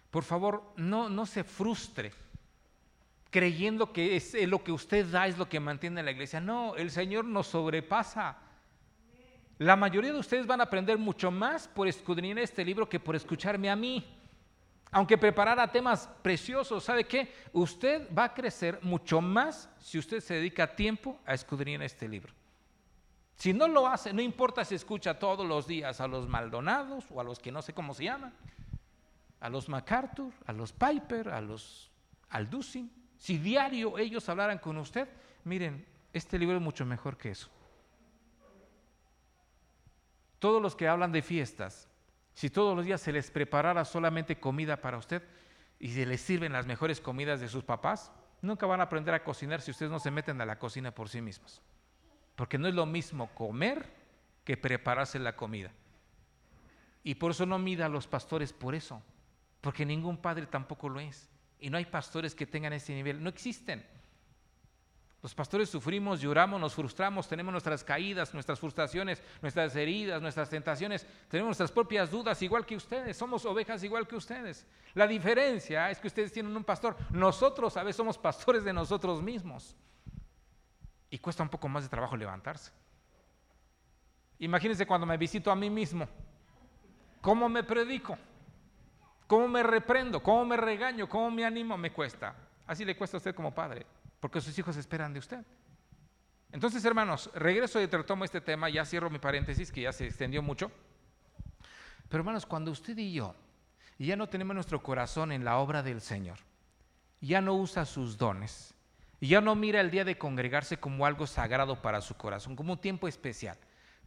[0.10, 2.12] Por favor, no, no se frustre
[3.32, 6.40] creyendo que es lo que usted da es lo que mantiene la iglesia.
[6.40, 8.38] No, el Señor nos sobrepasa.
[9.58, 13.16] La mayoría de ustedes van a aprender mucho más por escudriñar este libro que por
[13.16, 14.06] escucharme a mí.
[14.92, 17.34] Aunque preparara temas preciosos, ¿sabe qué?
[17.54, 22.34] Usted va a crecer mucho más si usted se dedica tiempo a escudriñar este libro.
[23.38, 27.22] Si no lo hace, no importa si escucha todos los días a los Maldonados o
[27.22, 28.34] a los que no sé cómo se llaman
[29.42, 31.92] a los MacArthur, a los Piper, a los
[32.30, 35.10] Alducin, si diario ellos hablaran con usted,
[35.44, 37.50] miren, este libro es mucho mejor que eso.
[40.40, 41.88] Todos los que hablan de fiestas,
[42.42, 45.22] si todos los días se les preparara solamente comida para usted
[45.78, 49.24] y se les sirven las mejores comidas de sus papás, nunca van a aprender a
[49.24, 51.62] cocinar si ustedes no se meten a la cocina por sí mismos.
[52.36, 53.94] Porque no es lo mismo comer
[54.44, 55.72] que prepararse la comida.
[57.04, 59.04] Y por eso no mida a los pastores por eso
[59.62, 61.30] porque ningún padre tampoco lo es.
[61.60, 63.86] Y no hay pastores que tengan ese nivel, no existen.
[65.22, 71.06] Los pastores sufrimos, lloramos, nos frustramos, tenemos nuestras caídas, nuestras frustraciones, nuestras heridas, nuestras tentaciones,
[71.30, 74.66] tenemos nuestras propias dudas igual que ustedes, somos ovejas igual que ustedes.
[74.96, 79.22] La diferencia es que ustedes tienen un pastor, nosotros a veces somos pastores de nosotros
[79.22, 79.76] mismos.
[81.12, 82.72] Y cuesta un poco más de trabajo levantarse.
[84.40, 86.08] Imagínense cuando me visito a mí mismo,
[87.22, 88.18] ¿cómo me predico?
[89.28, 90.24] ¿Cómo me reprendo?
[90.24, 91.08] ¿Cómo me regaño?
[91.08, 91.78] ¿Cómo me animo?
[91.78, 92.34] Me cuesta.
[92.66, 93.86] Así le cuesta a usted como padre,
[94.22, 95.44] porque sus hijos esperan de usted.
[96.54, 100.42] Entonces, hermanos, regreso y retomo este tema, ya cierro mi paréntesis, que ya se extendió
[100.42, 100.72] mucho.
[102.08, 103.36] Pero hermanos, cuando usted y yo
[103.98, 106.38] ya no tenemos nuestro corazón en la obra del Señor,
[107.20, 108.74] ya no usa sus dones,
[109.20, 112.82] ya no mira el día de congregarse como algo sagrado para su corazón, como un
[112.82, 113.58] tiempo especial.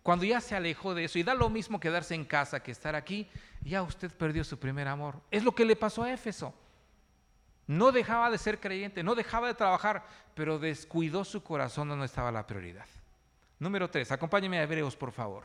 [0.02, 2.94] Cuando ya se alejó de eso y da lo mismo quedarse en casa que estar
[2.94, 3.28] aquí,
[3.62, 5.20] ya usted perdió su primer amor.
[5.30, 6.52] Es lo que le pasó a Éfeso.
[7.66, 12.30] No dejaba de ser creyente, no dejaba de trabajar, pero descuidó su corazón donde estaba
[12.30, 12.86] la prioridad.
[13.58, 15.44] Número tres, acompáñeme a Hebreos, por favor.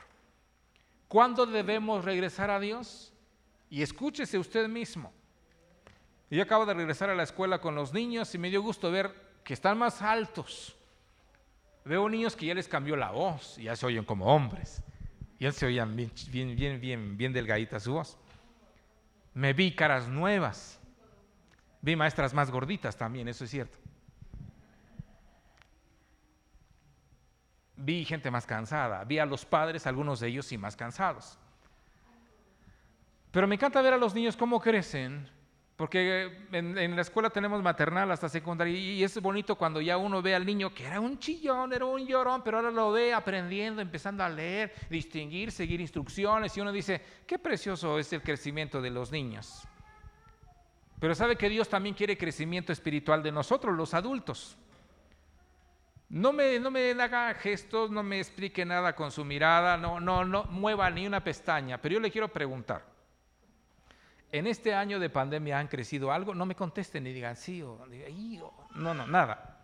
[1.07, 3.13] ¿Cuándo debemos regresar a Dios?
[3.69, 5.13] Y escúchese usted mismo.
[6.29, 9.13] Yo acabo de regresar a la escuela con los niños y me dio gusto ver
[9.43, 10.75] que están más altos.
[11.85, 14.83] Veo niños que ya les cambió la voz, y ya se oyen como hombres.
[15.39, 18.17] Ya se oían bien, bien, bien, bien, bien delgadita su voz.
[19.33, 20.78] Me vi caras nuevas.
[21.81, 23.77] Vi maestras más gorditas también, eso es cierto.
[27.77, 31.37] Vi gente más cansada, vi a los padres, algunos de ellos sí más cansados.
[33.31, 35.29] Pero me encanta ver a los niños cómo crecen,
[35.77, 40.35] porque en, la escuela tenemos maternal hasta secundaria y es bonito cuando ya uno ve
[40.35, 44.21] al niño que era un chillón, era un llorón, pero ahora lo ve aprendiendo, empezando
[44.21, 49.09] a leer, distinguir, seguir instrucciones y uno dice, qué precioso es el crecimiento de los
[49.09, 49.65] niños.
[50.99, 54.57] Pero sabe que Dios también quiere crecimiento espiritual de nosotros, los adultos.
[56.09, 56.95] No me, no me
[57.39, 61.79] gestos, no me explique nada con su mirada, no, no, no mueva ni una pestaña,
[61.79, 62.83] pero yo le quiero preguntar.
[64.31, 66.35] ¿En este año de pandemia han crecido algo?
[66.35, 67.85] No me contesten ni digan sí o,
[68.75, 69.59] no, no, nada.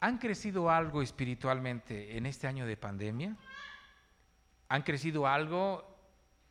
[0.00, 3.36] ¿Han crecido algo espiritualmente en este año de pandemia?
[4.68, 5.95] ¿Han crecido algo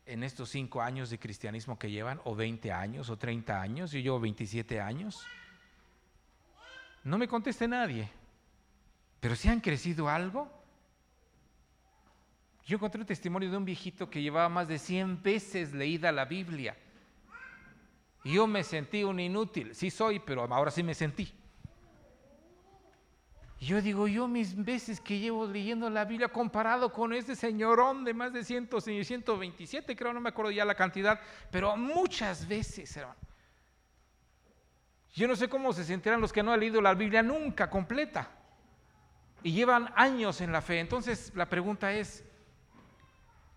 [0.06, 3.98] en estos cinco años de cristianismo que llevan, o 20 años, o 30 años, yo
[3.98, 5.26] llevo 27 años.
[7.02, 8.08] No me conteste nadie,
[9.20, 10.50] pero si han crecido algo.
[12.64, 16.24] Yo encontré un testimonio de un viejito que llevaba más de 100 veces leída la
[16.24, 16.76] Biblia.
[18.24, 21.32] Y yo me sentí un inútil, sí soy, pero ahora sí me sentí.
[23.58, 28.12] Yo digo, yo mis veces que llevo leyendo la Biblia comparado con ese señorón de
[28.12, 28.68] más de 100,
[29.02, 31.18] 127, creo, no me acuerdo ya la cantidad,
[31.50, 33.18] pero muchas veces, hermano.
[35.14, 38.28] Yo no sé cómo se sentirán los que no han leído la Biblia nunca completa
[39.42, 40.78] y llevan años en la fe.
[40.78, 42.22] Entonces la pregunta es,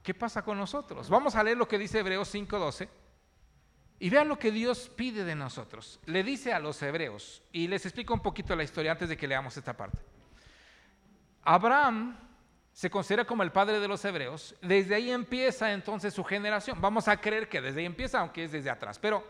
[0.01, 1.09] ¿qué pasa con nosotros?
[1.09, 2.87] Vamos a leer lo que dice Hebreos 5:12
[3.99, 5.99] y vean lo que Dios pide de nosotros.
[6.05, 9.27] Le dice a los hebreos, y les explico un poquito la historia antes de que
[9.27, 9.97] leamos esta parte.
[11.43, 12.17] Abraham
[12.71, 14.55] se considera como el padre de los hebreos.
[14.61, 16.79] Desde ahí empieza entonces su generación.
[16.79, 18.97] Vamos a creer que desde ahí empieza, aunque es desde atrás.
[18.99, 19.25] Pero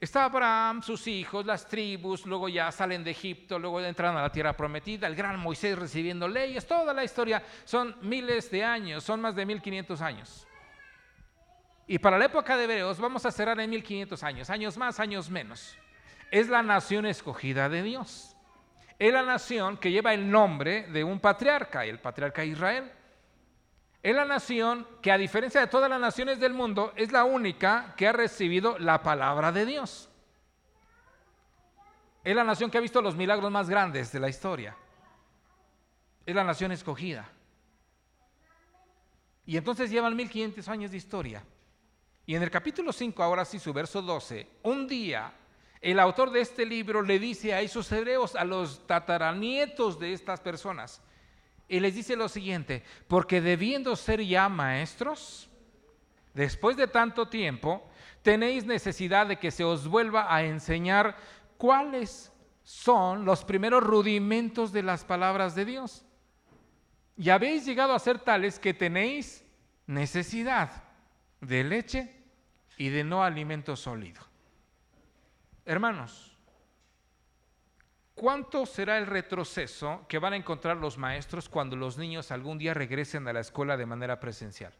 [0.00, 4.32] está Abraham, sus hijos, las tribus, luego ya salen de Egipto, luego entran a la
[4.32, 7.42] tierra prometida, el gran Moisés recibiendo leyes, toda la historia.
[7.64, 10.46] Son miles de años, son más de 1500 años.
[11.90, 15.28] Y para la época de Hebreos vamos a cerrar en 1500 años, años más, años
[15.28, 15.76] menos.
[16.30, 18.36] Es la nación escogida de Dios.
[18.96, 22.92] Es la nación que lleva el nombre de un patriarca, el patriarca Israel.
[24.04, 27.92] Es la nación que a diferencia de todas las naciones del mundo es la única
[27.96, 30.08] que ha recibido la palabra de Dios.
[32.22, 34.76] Es la nación que ha visto los milagros más grandes de la historia.
[36.24, 37.28] Es la nación escogida.
[39.44, 41.42] Y entonces llevan 1500 años de historia.
[42.26, 45.32] Y en el capítulo 5, ahora sí, su verso 12, un día
[45.80, 50.40] el autor de este libro le dice a esos hebreos, a los tataranietos de estas
[50.40, 51.00] personas,
[51.68, 55.48] y les dice lo siguiente, porque debiendo ser ya maestros,
[56.34, 57.88] después de tanto tiempo,
[58.22, 61.16] tenéis necesidad de que se os vuelva a enseñar
[61.56, 62.30] cuáles
[62.62, 66.04] son los primeros rudimentos de las palabras de Dios.
[67.16, 69.44] Y habéis llegado a ser tales que tenéis
[69.86, 70.89] necesidad
[71.40, 72.22] de leche
[72.76, 74.20] y de no alimento sólido.
[75.64, 76.36] Hermanos,
[78.14, 82.74] ¿cuánto será el retroceso que van a encontrar los maestros cuando los niños algún día
[82.74, 84.72] regresen a la escuela de manera presencial?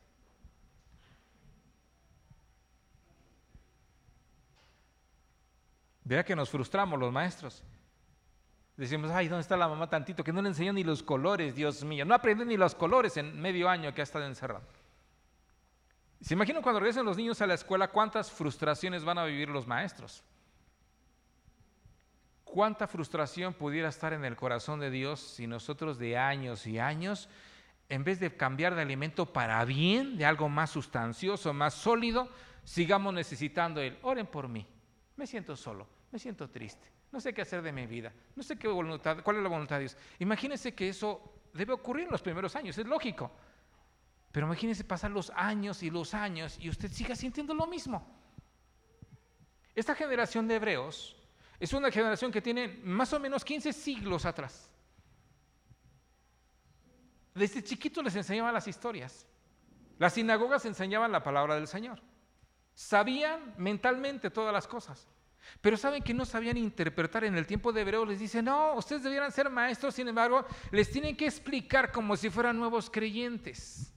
[6.04, 7.62] Vea que nos frustramos los maestros.
[8.76, 10.24] Decimos, ay, ¿dónde está la mamá tantito?
[10.24, 12.04] Que no le enseñó ni los colores, Dios mío.
[12.04, 14.64] No aprende ni los colores en medio año que ha estado encerrado.
[16.20, 19.66] ¿Se imaginan cuando regresen los niños a la escuela cuántas frustraciones van a vivir los
[19.66, 20.22] maestros?
[22.44, 27.28] ¿Cuánta frustración pudiera estar en el corazón de Dios si nosotros de años y años,
[27.88, 32.28] en vez de cambiar de alimento para bien, de algo más sustancioso, más sólido,
[32.64, 34.66] sigamos necesitando el, oren por mí,
[35.16, 38.58] me siento solo, me siento triste, no sé qué hacer de mi vida, no sé
[38.58, 39.96] qué voluntad, cuál es la voluntad de Dios.
[40.18, 43.30] Imagínense que eso debe ocurrir en los primeros años, es lógico.
[44.32, 48.06] Pero imagínense pasar los años y los años y usted siga sintiendo lo mismo.
[49.74, 51.16] Esta generación de hebreos
[51.58, 54.70] es una generación que tiene más o menos 15 siglos atrás.
[57.34, 59.26] Desde chiquitos les enseñaban las historias.
[59.98, 62.00] Las sinagogas enseñaban la palabra del Señor.
[62.74, 65.06] Sabían mentalmente todas las cosas.
[65.60, 68.04] Pero saben que no sabían interpretar en el tiempo de hebreo.
[68.04, 72.30] Les dicen, no, ustedes debieran ser maestros, sin embargo, les tienen que explicar como si
[72.30, 73.92] fueran nuevos creyentes.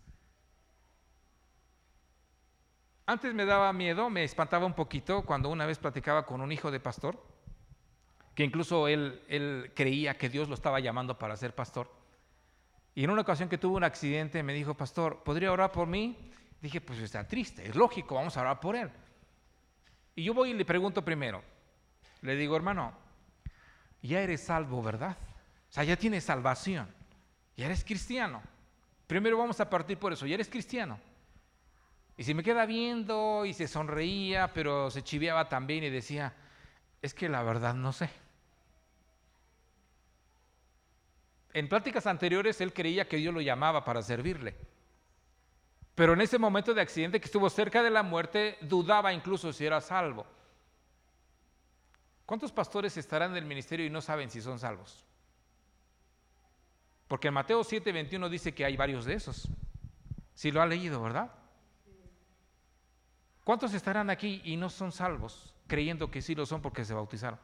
[3.05, 6.71] Antes me daba miedo, me espantaba un poquito cuando una vez platicaba con un hijo
[6.71, 7.21] de pastor,
[8.33, 11.91] que incluso él, él creía que Dios lo estaba llamando para ser pastor.
[12.95, 16.31] Y en una ocasión que tuvo un accidente me dijo, pastor, ¿podría orar por mí?
[16.61, 18.89] Dije, pues está triste, es lógico, vamos a orar por él.
[20.15, 21.43] Y yo voy y le pregunto primero,
[22.21, 22.93] le digo, hermano,
[24.01, 25.17] ya eres salvo, ¿verdad?
[25.69, 26.87] O sea, ya tienes salvación,
[27.57, 28.41] ya eres cristiano.
[29.07, 30.99] Primero vamos a partir por eso, ya eres cristiano.
[32.23, 36.33] Y si me queda viendo y se sonreía, pero se chiviaba también y decía,
[37.01, 38.09] es que la verdad no sé.
[41.51, 44.55] En pláticas anteriores él creía que Dios lo llamaba para servirle.
[45.95, 49.65] Pero en ese momento de accidente que estuvo cerca de la muerte, dudaba incluso si
[49.65, 50.25] era salvo.
[52.25, 55.03] ¿Cuántos pastores estarán en el ministerio y no saben si son salvos?
[57.09, 59.49] Porque en Mateo 7:21 dice que hay varios de esos.
[60.33, 61.42] Si lo ha leído, ¿verdad?
[63.43, 67.39] ¿Cuántos estarán aquí y no son salvos, creyendo que sí lo son porque se bautizaron?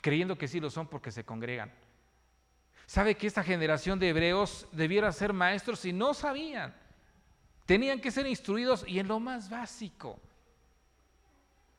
[0.00, 1.72] Creyendo que sí lo son porque se congregan.
[2.86, 6.74] ¿Sabe que esta generación de hebreos debiera ser maestros y no sabían?
[7.64, 10.20] Tenían que ser instruidos y en lo más básico.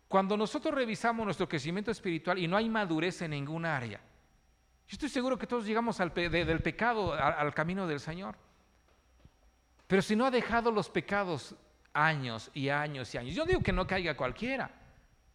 [0.08, 4.00] Cuando nosotros revisamos nuestro crecimiento espiritual y no hay madurez en ninguna área,
[4.88, 8.36] yo estoy seguro que todos llegamos al del pecado al camino del Señor.
[9.88, 11.56] Pero si no ha dejado los pecados
[11.94, 14.70] años y años y años, yo digo que no caiga cualquiera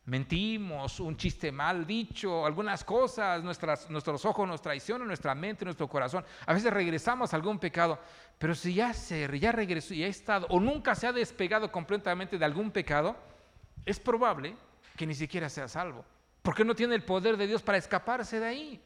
[0.09, 6.25] mentimos, un chiste mal dicho, algunas cosas, nuestros ojos nos traicionan, nuestra mente, nuestro corazón.
[6.47, 7.99] A veces regresamos a algún pecado,
[8.39, 12.39] pero si ya se, ya regresó y ha estado o nunca se ha despegado completamente
[12.39, 13.17] de algún pecado,
[13.85, 14.57] es probable
[14.97, 16.05] que ni siquiera sea salvo,
[16.43, 18.83] porque no tiene el poder de Dios para escaparse de ahí.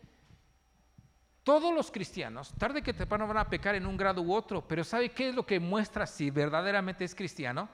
[1.43, 4.85] Todos los cristianos, tarde que temprano van a pecar en un grado u otro, pero
[4.85, 7.69] ¿sabe qué es lo que muestra si verdaderamente es cristiano?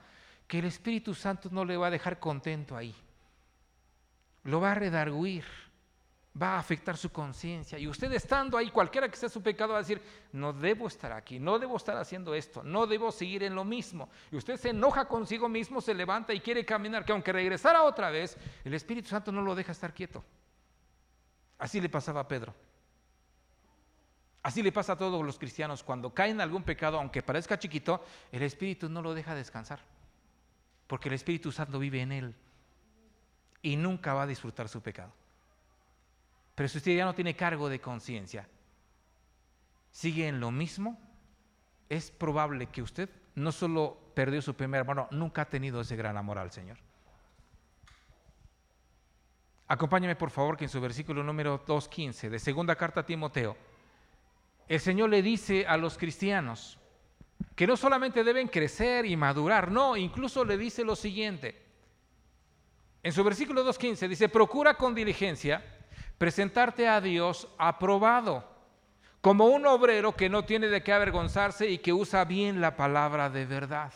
[0.47, 2.95] Que el Espíritu Santo no le va a dejar contento ahí
[4.49, 5.45] lo va a redarguir,
[6.41, 7.79] va a afectar su conciencia.
[7.79, 10.01] Y usted estando ahí, cualquiera que sea su pecado, va a decir,
[10.33, 14.09] no debo estar aquí, no debo estar haciendo esto, no debo seguir en lo mismo.
[14.31, 18.11] Y usted se enoja consigo mismo, se levanta y quiere caminar, que aunque regresara otra
[18.11, 20.25] vez, el Espíritu Santo no lo deja estar quieto.
[21.59, 22.55] Así le pasaba a Pedro.
[24.43, 25.83] Así le pasa a todos los cristianos.
[25.83, 29.81] Cuando caen en algún pecado, aunque parezca chiquito, el Espíritu no lo deja descansar.
[30.87, 32.35] Porque el Espíritu Santo vive en él
[33.63, 35.13] y nunca va a disfrutar su pecado.
[36.55, 38.49] Pero si usted ya no tiene cargo de conciencia,
[39.91, 40.99] sigue en lo mismo,
[41.89, 46.17] es probable que usted no solo perdió su primer amor, nunca ha tenido ese gran
[46.17, 46.79] amor al Señor.
[49.69, 53.57] Acompáñame por favor que en su versículo número 2.15 de segunda carta a Timoteo,
[54.69, 56.79] el Señor le dice a los cristianos
[57.55, 61.69] que no solamente deben crecer y madurar, no, incluso le dice lo siguiente,
[63.03, 65.65] en su versículo 2.15 dice, procura con diligencia
[66.19, 68.45] presentarte a Dios aprobado,
[69.21, 73.31] como un obrero que no tiene de qué avergonzarse y que usa bien la palabra
[73.31, 73.93] de verdad.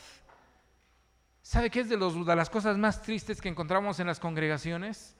[1.42, 5.16] ¿Sabe qué es de, las cosas más tristes que encontramos en las congregaciones?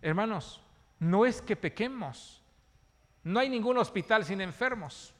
[0.00, 0.62] Hermanos,
[0.98, 2.37] no es que pequemos,
[3.28, 5.14] no hay ningún hospital sin enfermos.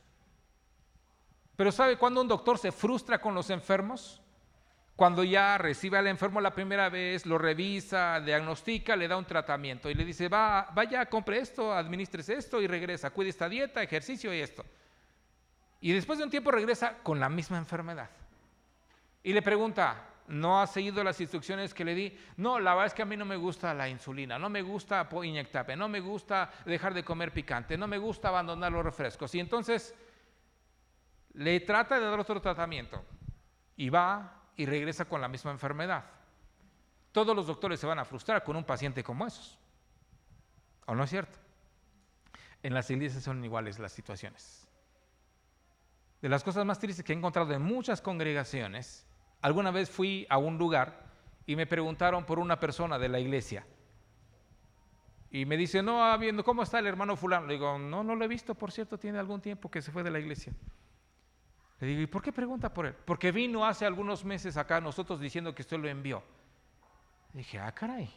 [1.57, 4.23] Pero ¿sabe cuándo un doctor se frustra con los enfermos?
[4.97, 9.91] Cuando ya recibe al enfermo la primera vez, lo revisa, diagnostica, le da un tratamiento
[9.91, 14.33] y le dice, va, vaya, compre esto, administres esto y regresa, cuide esta dieta, ejercicio
[14.33, 14.65] y esto.
[15.83, 18.09] Y después de un tiempo regresa con la misma enfermedad.
[19.23, 22.19] Y le pregunta, ¿no ha seguido las instrucciones que le di?
[22.37, 25.09] No, la verdad es que a mí no me gusta la insulina, no me gusta
[25.25, 29.35] inyectarme, no me gusta dejar de comer picante, no me gusta abandonar los refrescos.
[29.35, 29.95] Y entonces
[31.35, 33.05] le trata de dar otro tratamiento.
[33.77, 36.05] Y va y regresa con la misma enfermedad.
[37.13, 39.59] Todos los doctores se van a frustrar con un paciente como esos.
[40.87, 41.39] ¿O no es cierto?
[42.63, 44.67] En las iglesias son iguales las situaciones.
[46.21, 49.08] De las cosas más tristes que he encontrado en muchas congregaciones,
[49.41, 51.07] alguna vez fui a un lugar
[51.47, 53.67] y me preguntaron por una persona de la iglesia.
[55.31, 57.47] Y me dice, no, ah, viendo cómo está el hermano fulano.
[57.47, 60.03] Le digo, no, no lo he visto, por cierto, tiene algún tiempo que se fue
[60.03, 60.53] de la iglesia.
[61.81, 62.95] Le digo, ¿y por qué pregunta por él?
[63.05, 66.23] Porque vino hace algunos meses acá nosotros diciendo que usted lo envió.
[67.33, 68.11] Dije, ah, caray.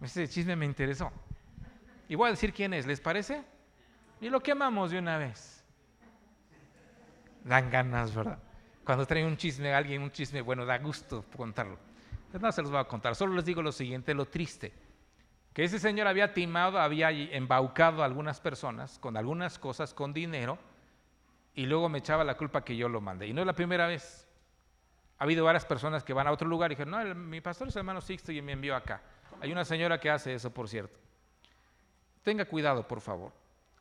[0.00, 1.12] Ese chisme me interesó.
[2.08, 3.44] Y voy a decir quién es, ¿les parece?
[4.20, 5.64] Y lo quemamos de una vez.
[7.44, 8.38] Dan ganas, ¿verdad?
[8.84, 11.78] Cuando trae un chisme a alguien, un chisme, bueno, da gusto contarlo.
[12.38, 14.72] No se los voy a contar, solo les digo lo siguiente, lo triste.
[15.52, 20.58] Que ese señor había timado, había embaucado a algunas personas con algunas cosas, con dinero,
[21.54, 23.26] y luego me echaba la culpa que yo lo mandé.
[23.26, 24.28] Y no es la primera vez.
[25.18, 27.76] Ha habido varias personas que van a otro lugar y dijeron, no, mi pastor es
[27.76, 29.02] hermano Sixto y me envió acá.
[29.40, 30.98] Hay una señora que hace eso, por cierto.
[32.22, 33.32] Tenga cuidado, por favor.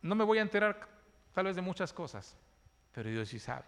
[0.02, 0.88] No me voy a enterar
[1.34, 2.36] tal vez de muchas cosas,
[2.92, 3.66] pero Dios sí sabe.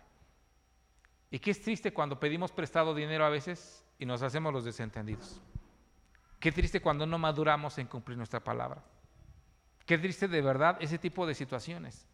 [1.32, 5.41] Y qué es triste cuando pedimos prestado dinero a veces y nos hacemos los desentendidos.
[6.39, 8.84] Qué triste cuando no maduramos en cumplir nuestra palabra.
[9.86, 12.07] Qué triste de verdad ese tipo de situaciones.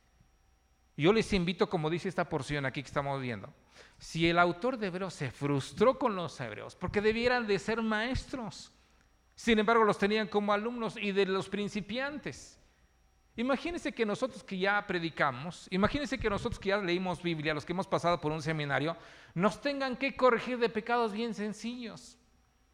[0.96, 3.54] Yo les invito, como dice esta porción aquí que estamos viendo,
[3.98, 8.72] si el autor de Hebreos se frustró con los hebreos, porque debieran de ser maestros,
[9.38, 12.57] sin embargo, los tenían como alumnos y de los principiantes.
[13.38, 17.72] Imagínense que nosotros que ya predicamos, imagínense que nosotros que ya leímos Biblia, los que
[17.72, 18.98] hemos pasado por un seminario,
[19.36, 22.18] nos tengan que corregir de pecados bien sencillos.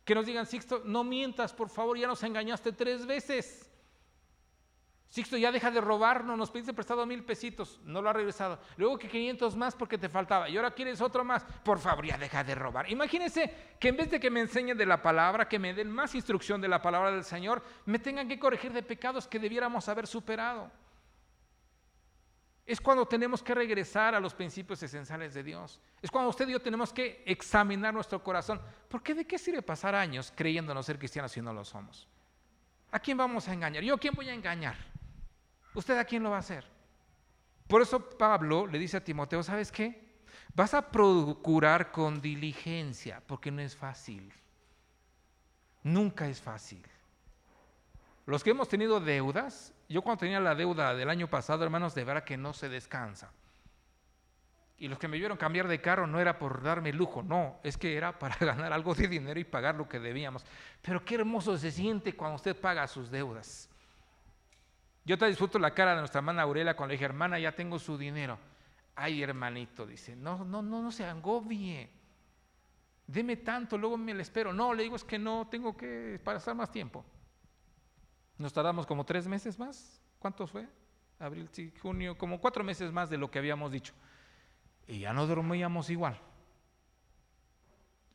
[0.05, 3.69] Que nos digan, Sixto, no mientas, por favor, ya nos engañaste tres veces.
[5.13, 8.57] Sixto, ya deja de robarnos, nos pediste prestado mil pesitos, no lo ha regresado.
[8.77, 11.43] Luego que 500 más porque te faltaba y ahora quieres otro más.
[11.63, 12.89] Por favor, ya deja de robar.
[12.89, 16.15] Imagínense que en vez de que me enseñen de la palabra, que me den más
[16.15, 20.07] instrucción de la palabra del Señor, me tengan que corregir de pecados que debiéramos haber
[20.07, 20.71] superado.
[22.65, 25.79] Es cuando tenemos que regresar a los principios esenciales de Dios.
[26.01, 28.59] Es cuando usted y yo tenemos que examinar nuestro corazón.
[28.89, 32.07] ¿Por qué de qué sirve pasar años creyéndonos ser cristianos si no lo somos?
[32.89, 33.83] ¿A quién vamos a engañar?
[33.83, 34.92] ¿Yo a quién voy a engañar?
[35.73, 36.65] ¿Usted a quién lo va a hacer?
[37.67, 40.03] Por eso Pablo le dice a Timoteo, ¿sabes qué?
[40.55, 44.31] Vas a procurar con diligencia, porque no es fácil.
[45.83, 46.83] Nunca es fácil.
[48.25, 52.03] Los que hemos tenido deudas, yo cuando tenía la deuda del año pasado, hermanos, de
[52.03, 53.31] verdad que no se descansa.
[54.77, 57.77] Y los que me vieron cambiar de carro no era por darme lujo, no, es
[57.77, 60.45] que era para ganar algo de dinero y pagar lo que debíamos.
[60.81, 63.69] Pero qué hermoso se siente cuando usted paga sus deudas.
[65.05, 67.77] Yo te disfruto la cara de nuestra hermana Aurelia cuando le dije, hermana, ya tengo
[67.77, 68.39] su dinero.
[68.95, 71.89] Ay, hermanito, dice, no, no, no, no se angobie.
[73.05, 74.53] Deme tanto, luego me le espero.
[74.53, 77.03] No, le digo, es que no, tengo que pasar más tiempo.
[78.37, 80.01] Nos tardamos como tres meses más.
[80.19, 80.67] ¿Cuántos fue?
[81.19, 81.49] Abril,
[81.81, 83.93] junio, como cuatro meses más de lo que habíamos dicho.
[84.87, 86.19] Y ya no dormíamos igual.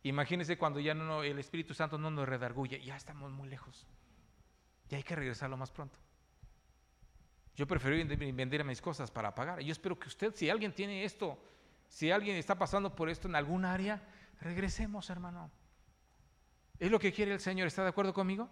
[0.03, 3.87] Imagínense cuando ya no, el Espíritu Santo no nos redarguye, ya estamos muy lejos.
[4.89, 5.99] Y hay que regresarlo más pronto.
[7.59, 9.59] Yo prefiero vender mis cosas para pagar.
[9.59, 11.37] Yo espero que usted, si alguien tiene esto,
[11.89, 14.01] si alguien está pasando por esto en algún área,
[14.41, 15.51] regresemos, hermano.
[16.79, 18.49] Es lo que quiere el Señor, ¿está de acuerdo conmigo?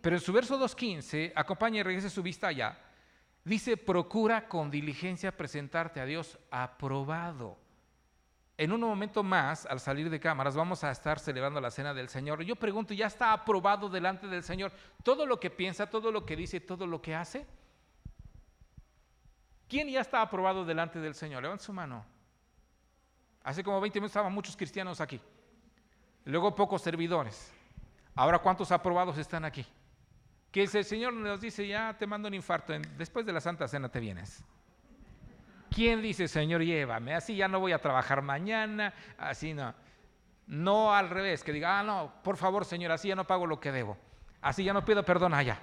[0.00, 2.78] Pero en su verso 2.15, acompaña y regrese su vista allá,
[3.44, 7.58] dice, procura con diligencia presentarte a Dios aprobado.
[8.56, 12.08] En un momento más, al salir de cámaras, vamos a estar celebrando la cena del
[12.08, 12.42] Señor.
[12.42, 14.72] Yo pregunto, ¿ya está aprobado delante del Señor
[15.02, 17.46] todo lo que piensa, todo lo que dice, todo lo que hace?
[19.70, 21.44] ¿Quién ya está aprobado delante del Señor?
[21.44, 22.04] Levanta su mano.
[23.44, 25.20] Hace como 20 minutos estaban muchos cristianos aquí.
[26.24, 27.52] Luego pocos servidores.
[28.16, 29.64] Ahora, ¿cuántos aprobados están aquí?
[30.50, 33.88] Que el Señor nos dice, ya te mando un infarto, después de la Santa Cena
[33.88, 34.42] te vienes.
[35.72, 37.14] ¿Quién dice, Señor, llévame?
[37.14, 39.72] Así ya no voy a trabajar mañana, así no.
[40.48, 43.60] No al revés, que diga, ah, no, por favor, Señor, así ya no pago lo
[43.60, 43.96] que debo.
[44.42, 45.60] Así ya no pido perdón allá.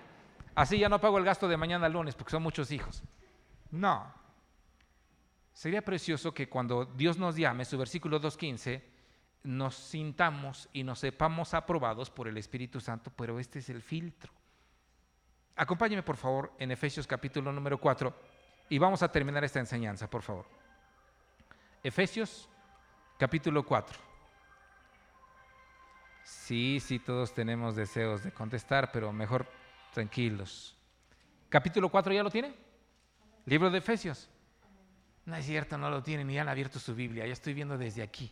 [0.55, 3.03] Así ya no pago el gasto de mañana lunes, porque son muchos hijos.
[3.71, 4.13] No.
[5.53, 8.83] Sería precioso que cuando Dios nos llame, su versículo 2.15,
[9.43, 14.31] nos sintamos y nos sepamos aprobados por el Espíritu Santo, pero este es el filtro.
[15.55, 18.13] Acompáñeme, por favor, en Efesios capítulo número 4
[18.69, 20.45] y vamos a terminar esta enseñanza, por favor.
[21.81, 22.47] Efesios
[23.17, 23.97] capítulo 4.
[26.23, 29.47] Sí, sí, todos tenemos deseos de contestar, pero mejor
[29.93, 30.77] tranquilos.
[31.49, 32.53] Capítulo 4, ¿ya lo tiene?
[33.47, 34.29] Libro de Efesios.
[35.25, 38.03] No es cierto, no lo tienen, ni han abierto su Biblia, ya estoy viendo desde
[38.03, 38.29] aquí.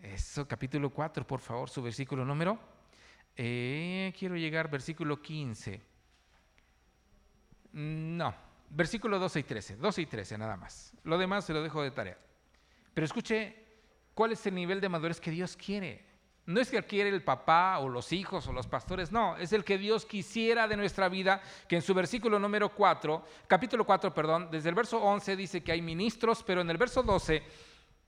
[0.00, 2.58] Eso, capítulo 4, por favor, su versículo número.
[3.36, 5.82] Eh, quiero llegar, versículo 15.
[7.72, 8.34] No,
[8.70, 10.94] versículo 12 y 13, 12 y 13 nada más.
[11.04, 12.16] Lo demás se lo dejo de tarea.
[12.94, 13.54] Pero escuche,
[14.14, 16.06] ¿cuál es el nivel de madurez que Dios quiere?
[16.48, 19.64] No es que quiere el papá o los hijos o los pastores, no, es el
[19.64, 24.48] que Dios quisiera de nuestra vida, que en su versículo número 4, capítulo 4, perdón,
[24.50, 27.42] desde el verso 11 dice que hay ministros, pero en el verso 12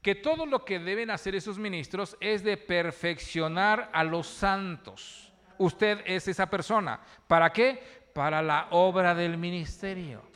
[0.01, 5.30] que todo lo que deben hacer esos ministros es de perfeccionar a los santos.
[5.59, 6.99] Usted es esa persona.
[7.26, 7.82] ¿Para qué?
[8.14, 10.29] Para la obra del ministerio.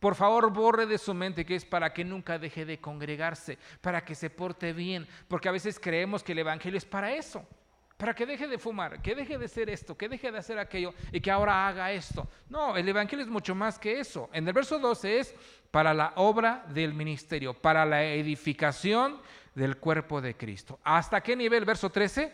[0.00, 4.02] Por favor, borre de su mente que es para que nunca deje de congregarse, para
[4.02, 7.46] que se porte bien, porque a veces creemos que el Evangelio es para eso,
[7.98, 10.94] para que deje de fumar, que deje de hacer esto, que deje de hacer aquello
[11.12, 12.26] y que ahora haga esto.
[12.48, 14.30] No, el Evangelio es mucho más que eso.
[14.32, 15.34] En el verso 12 es
[15.70, 19.20] para la obra del ministerio, para la edificación
[19.54, 20.80] del cuerpo de Cristo.
[20.82, 21.66] ¿Hasta qué nivel?
[21.66, 22.32] Verso 13.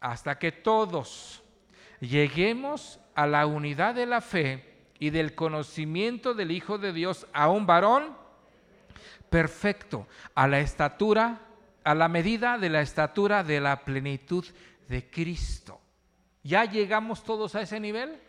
[0.00, 1.42] Hasta que todos
[1.98, 7.48] lleguemos a la unidad de la fe y del conocimiento del Hijo de Dios a
[7.48, 8.16] un varón
[9.30, 11.40] perfecto, a la estatura,
[11.84, 14.44] a la medida de la estatura de la plenitud
[14.88, 15.80] de Cristo.
[16.42, 18.20] ¿Ya llegamos todos a ese nivel?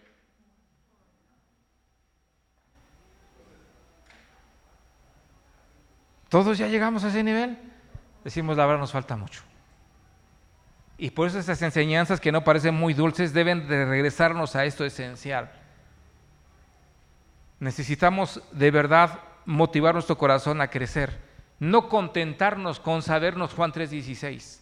[6.30, 7.58] ¿Todos ya llegamos a ese nivel?
[8.24, 9.42] Decimos, la verdad, nos falta mucho.
[10.98, 14.84] Y por eso esas enseñanzas que no parecen muy dulces deben de regresarnos a esto
[14.84, 15.52] esencial.
[17.60, 21.18] Necesitamos de verdad motivar nuestro corazón a crecer,
[21.60, 24.62] no contentarnos con sabernos Juan 3:16,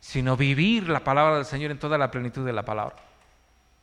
[0.00, 2.96] sino vivir la palabra del Señor en toda la plenitud de la palabra.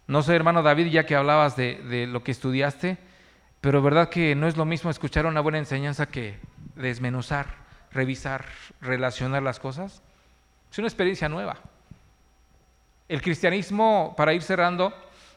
[0.08, 2.98] No sé, hermano David, ya que hablabas de, de lo que estudiaste,
[3.62, 6.40] pero verdad que no es lo mismo escuchar una buena enseñanza que
[6.76, 7.48] desmenuzar,
[7.92, 8.46] revisar,
[8.82, 10.02] relacionar las cosas.
[10.72, 11.58] Es una experiencia nueva.
[13.08, 14.94] El cristianismo, para ir cerrando,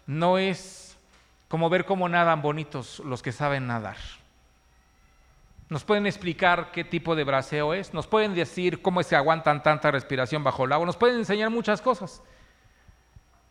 [0.07, 0.84] no es
[1.55, 3.95] como ver cómo nadan bonitos los que saben nadar.
[5.69, 9.93] Nos pueden explicar qué tipo de braseo es, nos pueden decir cómo se aguantan tanta
[9.93, 12.25] respiración bajo el agua, nos pueden enseñar muchas cosas.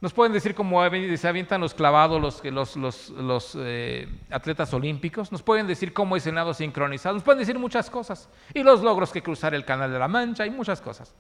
[0.02, 0.82] Nos pueden decir cómo
[1.16, 6.54] se avientan los clavados los, eh, atletas olímpicos, nos pueden decir cómo es el nado
[6.54, 8.28] sincronizado, nos pueden decir muchas cosas.
[8.54, 11.16] Y los logros que cruzar el canal de la Mancha y muchas cosas.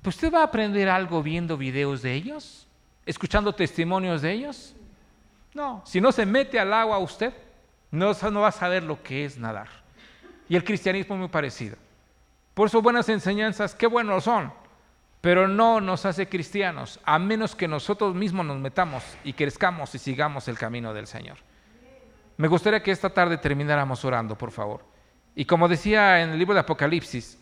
[0.00, 2.66] ¿Pues usted va a aprender algo viendo videos de ellos?
[3.04, 4.74] ¿Escuchando testimonios de ellos?
[5.54, 7.32] No, si no se mete al agua usted,
[7.90, 9.68] no, va a saber lo que es nadar.
[10.48, 11.76] Y el cristianismo es muy parecido.
[12.54, 14.52] Por eso buenas enseñanzas, qué buenos son,
[15.20, 19.98] pero no nos hace cristianos, a menos que nosotros mismos nos metamos y crezcamos y
[19.98, 21.38] sigamos el camino del Señor.
[22.36, 24.84] Me gustaría que esta tarde termináramos orando, por favor.
[25.34, 27.38] Y como decía en el libro de Apocalipsis,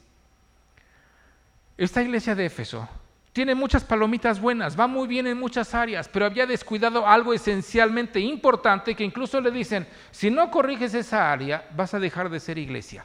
[1.77, 2.89] esta iglesia de Éfeso
[3.33, 8.21] tiene muchas palomitas buenas, va muy bien en muchas áreas, pero había descuidado algo esencialmente
[8.21, 12.59] importante que incluso le dicen, si no corriges esa área, vas a dejar de ser
[12.59, 13.05] iglesia.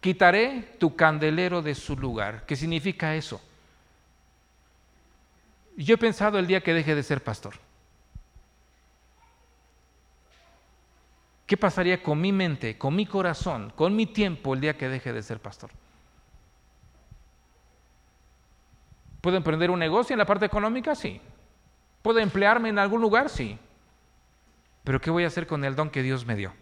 [0.00, 2.44] Quitaré tu candelero de su lugar.
[2.46, 3.40] ¿Qué significa eso?
[5.76, 7.54] Yo he pensado el día que deje de ser pastor.
[11.46, 15.12] ¿Qué pasaría con mi mente, con mi corazón, con mi tiempo el día que deje
[15.12, 15.70] de ser pastor?
[19.24, 20.94] ¿Puedo emprender un negocio en la parte económica?
[20.94, 21.18] Sí.
[22.02, 23.30] ¿Puedo emplearme en algún lugar?
[23.30, 23.58] Sí.
[24.84, 26.52] Pero ¿qué voy a hacer con el don que Dios me dio?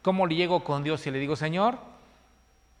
[0.00, 1.78] ¿Cómo le llego con Dios y le digo, Señor,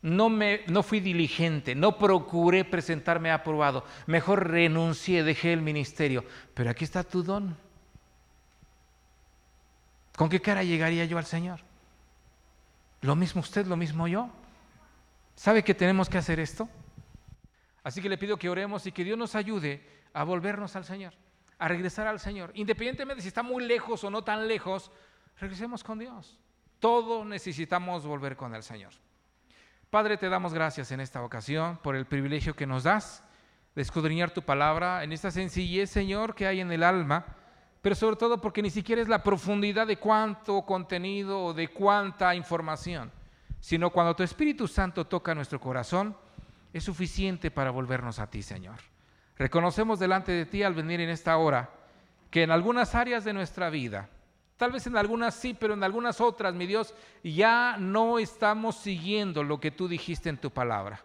[0.00, 6.24] no, me, no fui diligente, no procuré presentarme aprobado, mejor renuncié, dejé el ministerio,
[6.54, 7.58] pero aquí está tu don.
[10.16, 11.60] ¿Con qué cara llegaría yo al Señor?
[13.02, 14.30] Lo mismo usted, lo mismo yo.
[15.36, 16.70] ¿Sabe que tenemos que hacer esto?
[17.82, 21.14] Así que le pido que oremos y que Dios nos ayude a volvernos al Señor,
[21.58, 22.50] a regresar al Señor.
[22.54, 24.90] Independientemente si está muy lejos o no tan lejos,
[25.38, 26.38] regresemos con Dios.
[26.78, 28.92] Todos necesitamos volver con el Señor.
[29.90, 33.24] Padre, te damos gracias en esta ocasión por el privilegio que nos das
[33.74, 37.26] de escudriñar tu palabra en esta sencillez, Señor, que hay en el alma,
[37.82, 42.34] pero sobre todo porque ni siquiera es la profundidad de cuánto contenido o de cuánta
[42.34, 43.10] información,
[43.58, 46.16] sino cuando tu Espíritu Santo toca nuestro corazón,
[46.72, 48.76] es suficiente para volvernos a ti, Señor.
[49.36, 51.70] Reconocemos delante de ti al venir en esta hora
[52.30, 54.08] que en algunas áreas de nuestra vida,
[54.56, 56.94] tal vez en algunas sí, pero en algunas otras, mi Dios,
[57.24, 61.02] ya no estamos siguiendo lo que tú dijiste en tu palabra.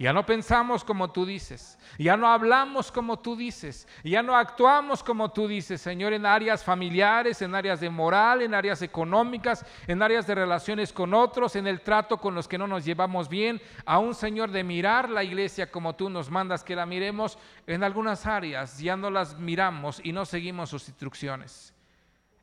[0.00, 5.02] Ya no pensamos como tú dices, ya no hablamos como tú dices, ya no actuamos
[5.02, 10.00] como tú dices, Señor, en áreas familiares, en áreas de moral, en áreas económicas, en
[10.00, 13.60] áreas de relaciones con otros, en el trato con los que no nos llevamos bien,
[13.84, 17.36] aún, Señor, de mirar la iglesia como tú nos mandas que la miremos,
[17.66, 21.74] en algunas áreas ya no las miramos y no seguimos sus instrucciones.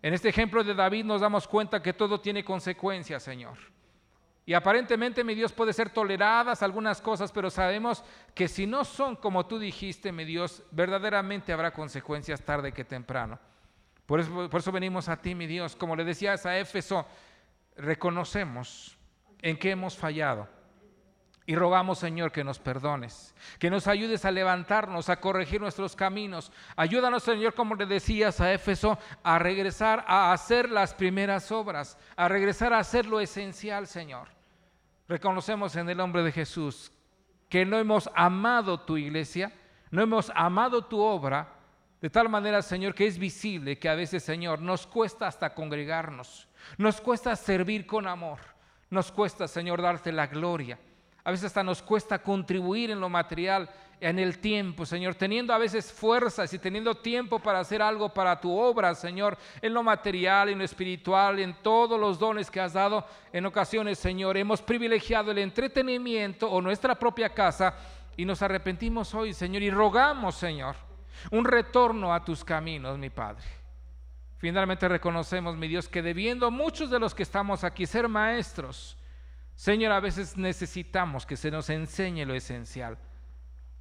[0.01, 3.74] En este ejemplo de David nos damos cuenta que todo tiene consecuencias, Señor.
[4.45, 8.03] Y aparentemente, mi Dios, puede ser toleradas algunas cosas, pero sabemos
[8.35, 13.39] que si no son como tú dijiste, mi Dios, verdaderamente habrá consecuencias tarde que temprano.
[14.05, 15.75] Por eso, por eso venimos a ti, mi Dios.
[15.75, 17.07] Como le decías a Éfeso,
[17.75, 18.95] reconocemos
[19.41, 20.47] en qué hemos fallado.
[21.47, 26.51] Y rogamos, Señor, que nos perdones, que nos ayudes a levantarnos, a corregir nuestros caminos.
[26.75, 32.27] Ayúdanos, Señor, como le decías a Éfeso, a regresar a hacer las primeras obras, a
[32.27, 34.34] regresar a hacer lo esencial, Señor.
[35.07, 36.91] Reconocemos en el nombre de Jesús
[37.49, 39.53] que no hemos amado tu iglesia,
[39.91, 41.53] no hemos amado tu obra,
[42.01, 46.47] de tal manera, Señor, que es visible que a veces, Señor, nos cuesta hasta congregarnos,
[46.77, 48.39] nos cuesta servir con amor,
[48.89, 50.79] nos cuesta, Señor, darte la gloria.
[51.23, 53.69] A veces hasta nos cuesta contribuir en lo material,
[53.99, 58.39] en el tiempo, Señor, teniendo a veces fuerzas y teniendo tiempo para hacer algo para
[58.39, 62.73] tu obra, Señor, en lo material, en lo espiritual, en todos los dones que has
[62.73, 63.05] dado.
[63.31, 67.75] En ocasiones, Señor, hemos privilegiado el entretenimiento o nuestra propia casa
[68.17, 70.75] y nos arrepentimos hoy, Señor, y rogamos, Señor,
[71.31, 73.45] un retorno a tus caminos, mi Padre.
[74.37, 78.97] Finalmente reconocemos, mi Dios, que debiendo muchos de los que estamos aquí ser maestros,
[79.55, 82.97] Señor, a veces necesitamos que se nos enseñe lo esencial,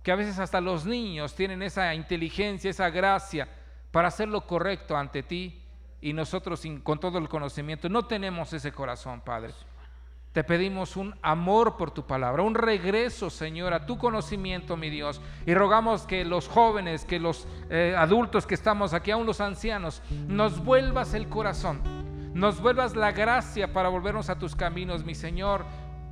[0.05, 3.49] que a veces hasta los niños tienen esa inteligencia, esa gracia
[3.91, 5.61] para hacer lo correcto ante ti
[6.01, 9.53] y nosotros con todo el conocimiento no tenemos ese corazón, Padre.
[10.33, 15.21] Te pedimos un amor por tu palabra, un regreso, Señor, a tu conocimiento, mi Dios.
[15.47, 20.03] Y rogamos que los jóvenes, que los eh, adultos que estamos aquí, aún los ancianos,
[20.29, 21.81] nos vuelvas el corazón
[22.35, 25.65] nos vuelvas la gracia para volvernos a tus caminos, mi Señor.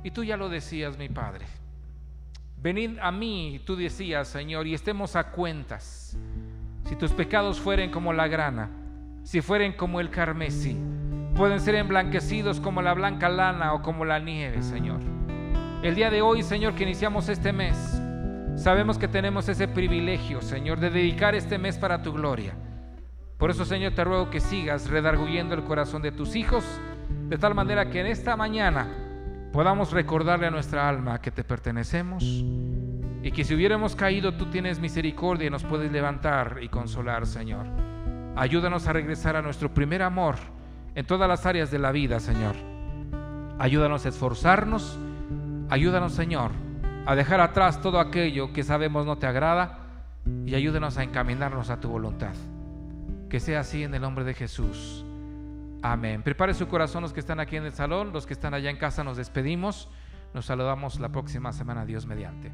[0.03, 1.45] Y tú ya lo decías, mi Padre.
[2.63, 6.17] Venid a mí, tú decías, Señor, y estemos a cuentas.
[6.85, 8.69] Si tus pecados fueren como la grana,
[9.23, 10.77] si fueren como el carmesí,
[11.35, 15.01] pueden ser emblanquecidos como la blanca lana o como la nieve, Señor.
[15.83, 18.01] El día de hoy, Señor, que iniciamos este mes,
[18.55, 22.53] sabemos que tenemos ese privilegio, Señor, de dedicar este mes para tu gloria.
[23.37, 26.63] Por eso, Señor, te ruego que sigas redarguyendo el corazón de tus hijos,
[27.27, 29.02] de tal manera que en esta mañana
[29.53, 32.23] podamos recordarle a nuestra alma que te pertenecemos
[33.21, 37.67] y que si hubiéramos caído, tú tienes misericordia y nos puedes levantar y consolar, Señor.
[38.35, 40.35] Ayúdanos a regresar a nuestro primer amor
[40.95, 42.55] en todas las áreas de la vida, Señor.
[43.59, 44.97] Ayúdanos a esforzarnos,
[45.69, 46.49] ayúdanos, Señor,
[47.05, 49.79] a dejar atrás todo aquello que sabemos no te agrada
[50.47, 52.33] y ayúdanos a encaminarnos a tu voluntad.
[53.29, 55.02] Que sea así en el nombre de Jesús.
[55.83, 56.23] Amén.
[56.23, 58.77] Prepare su corazón los que están aquí en el salón, los que están allá en
[58.77, 59.89] casa nos despedimos.
[60.33, 62.53] Nos saludamos la próxima semana, Dios mediante.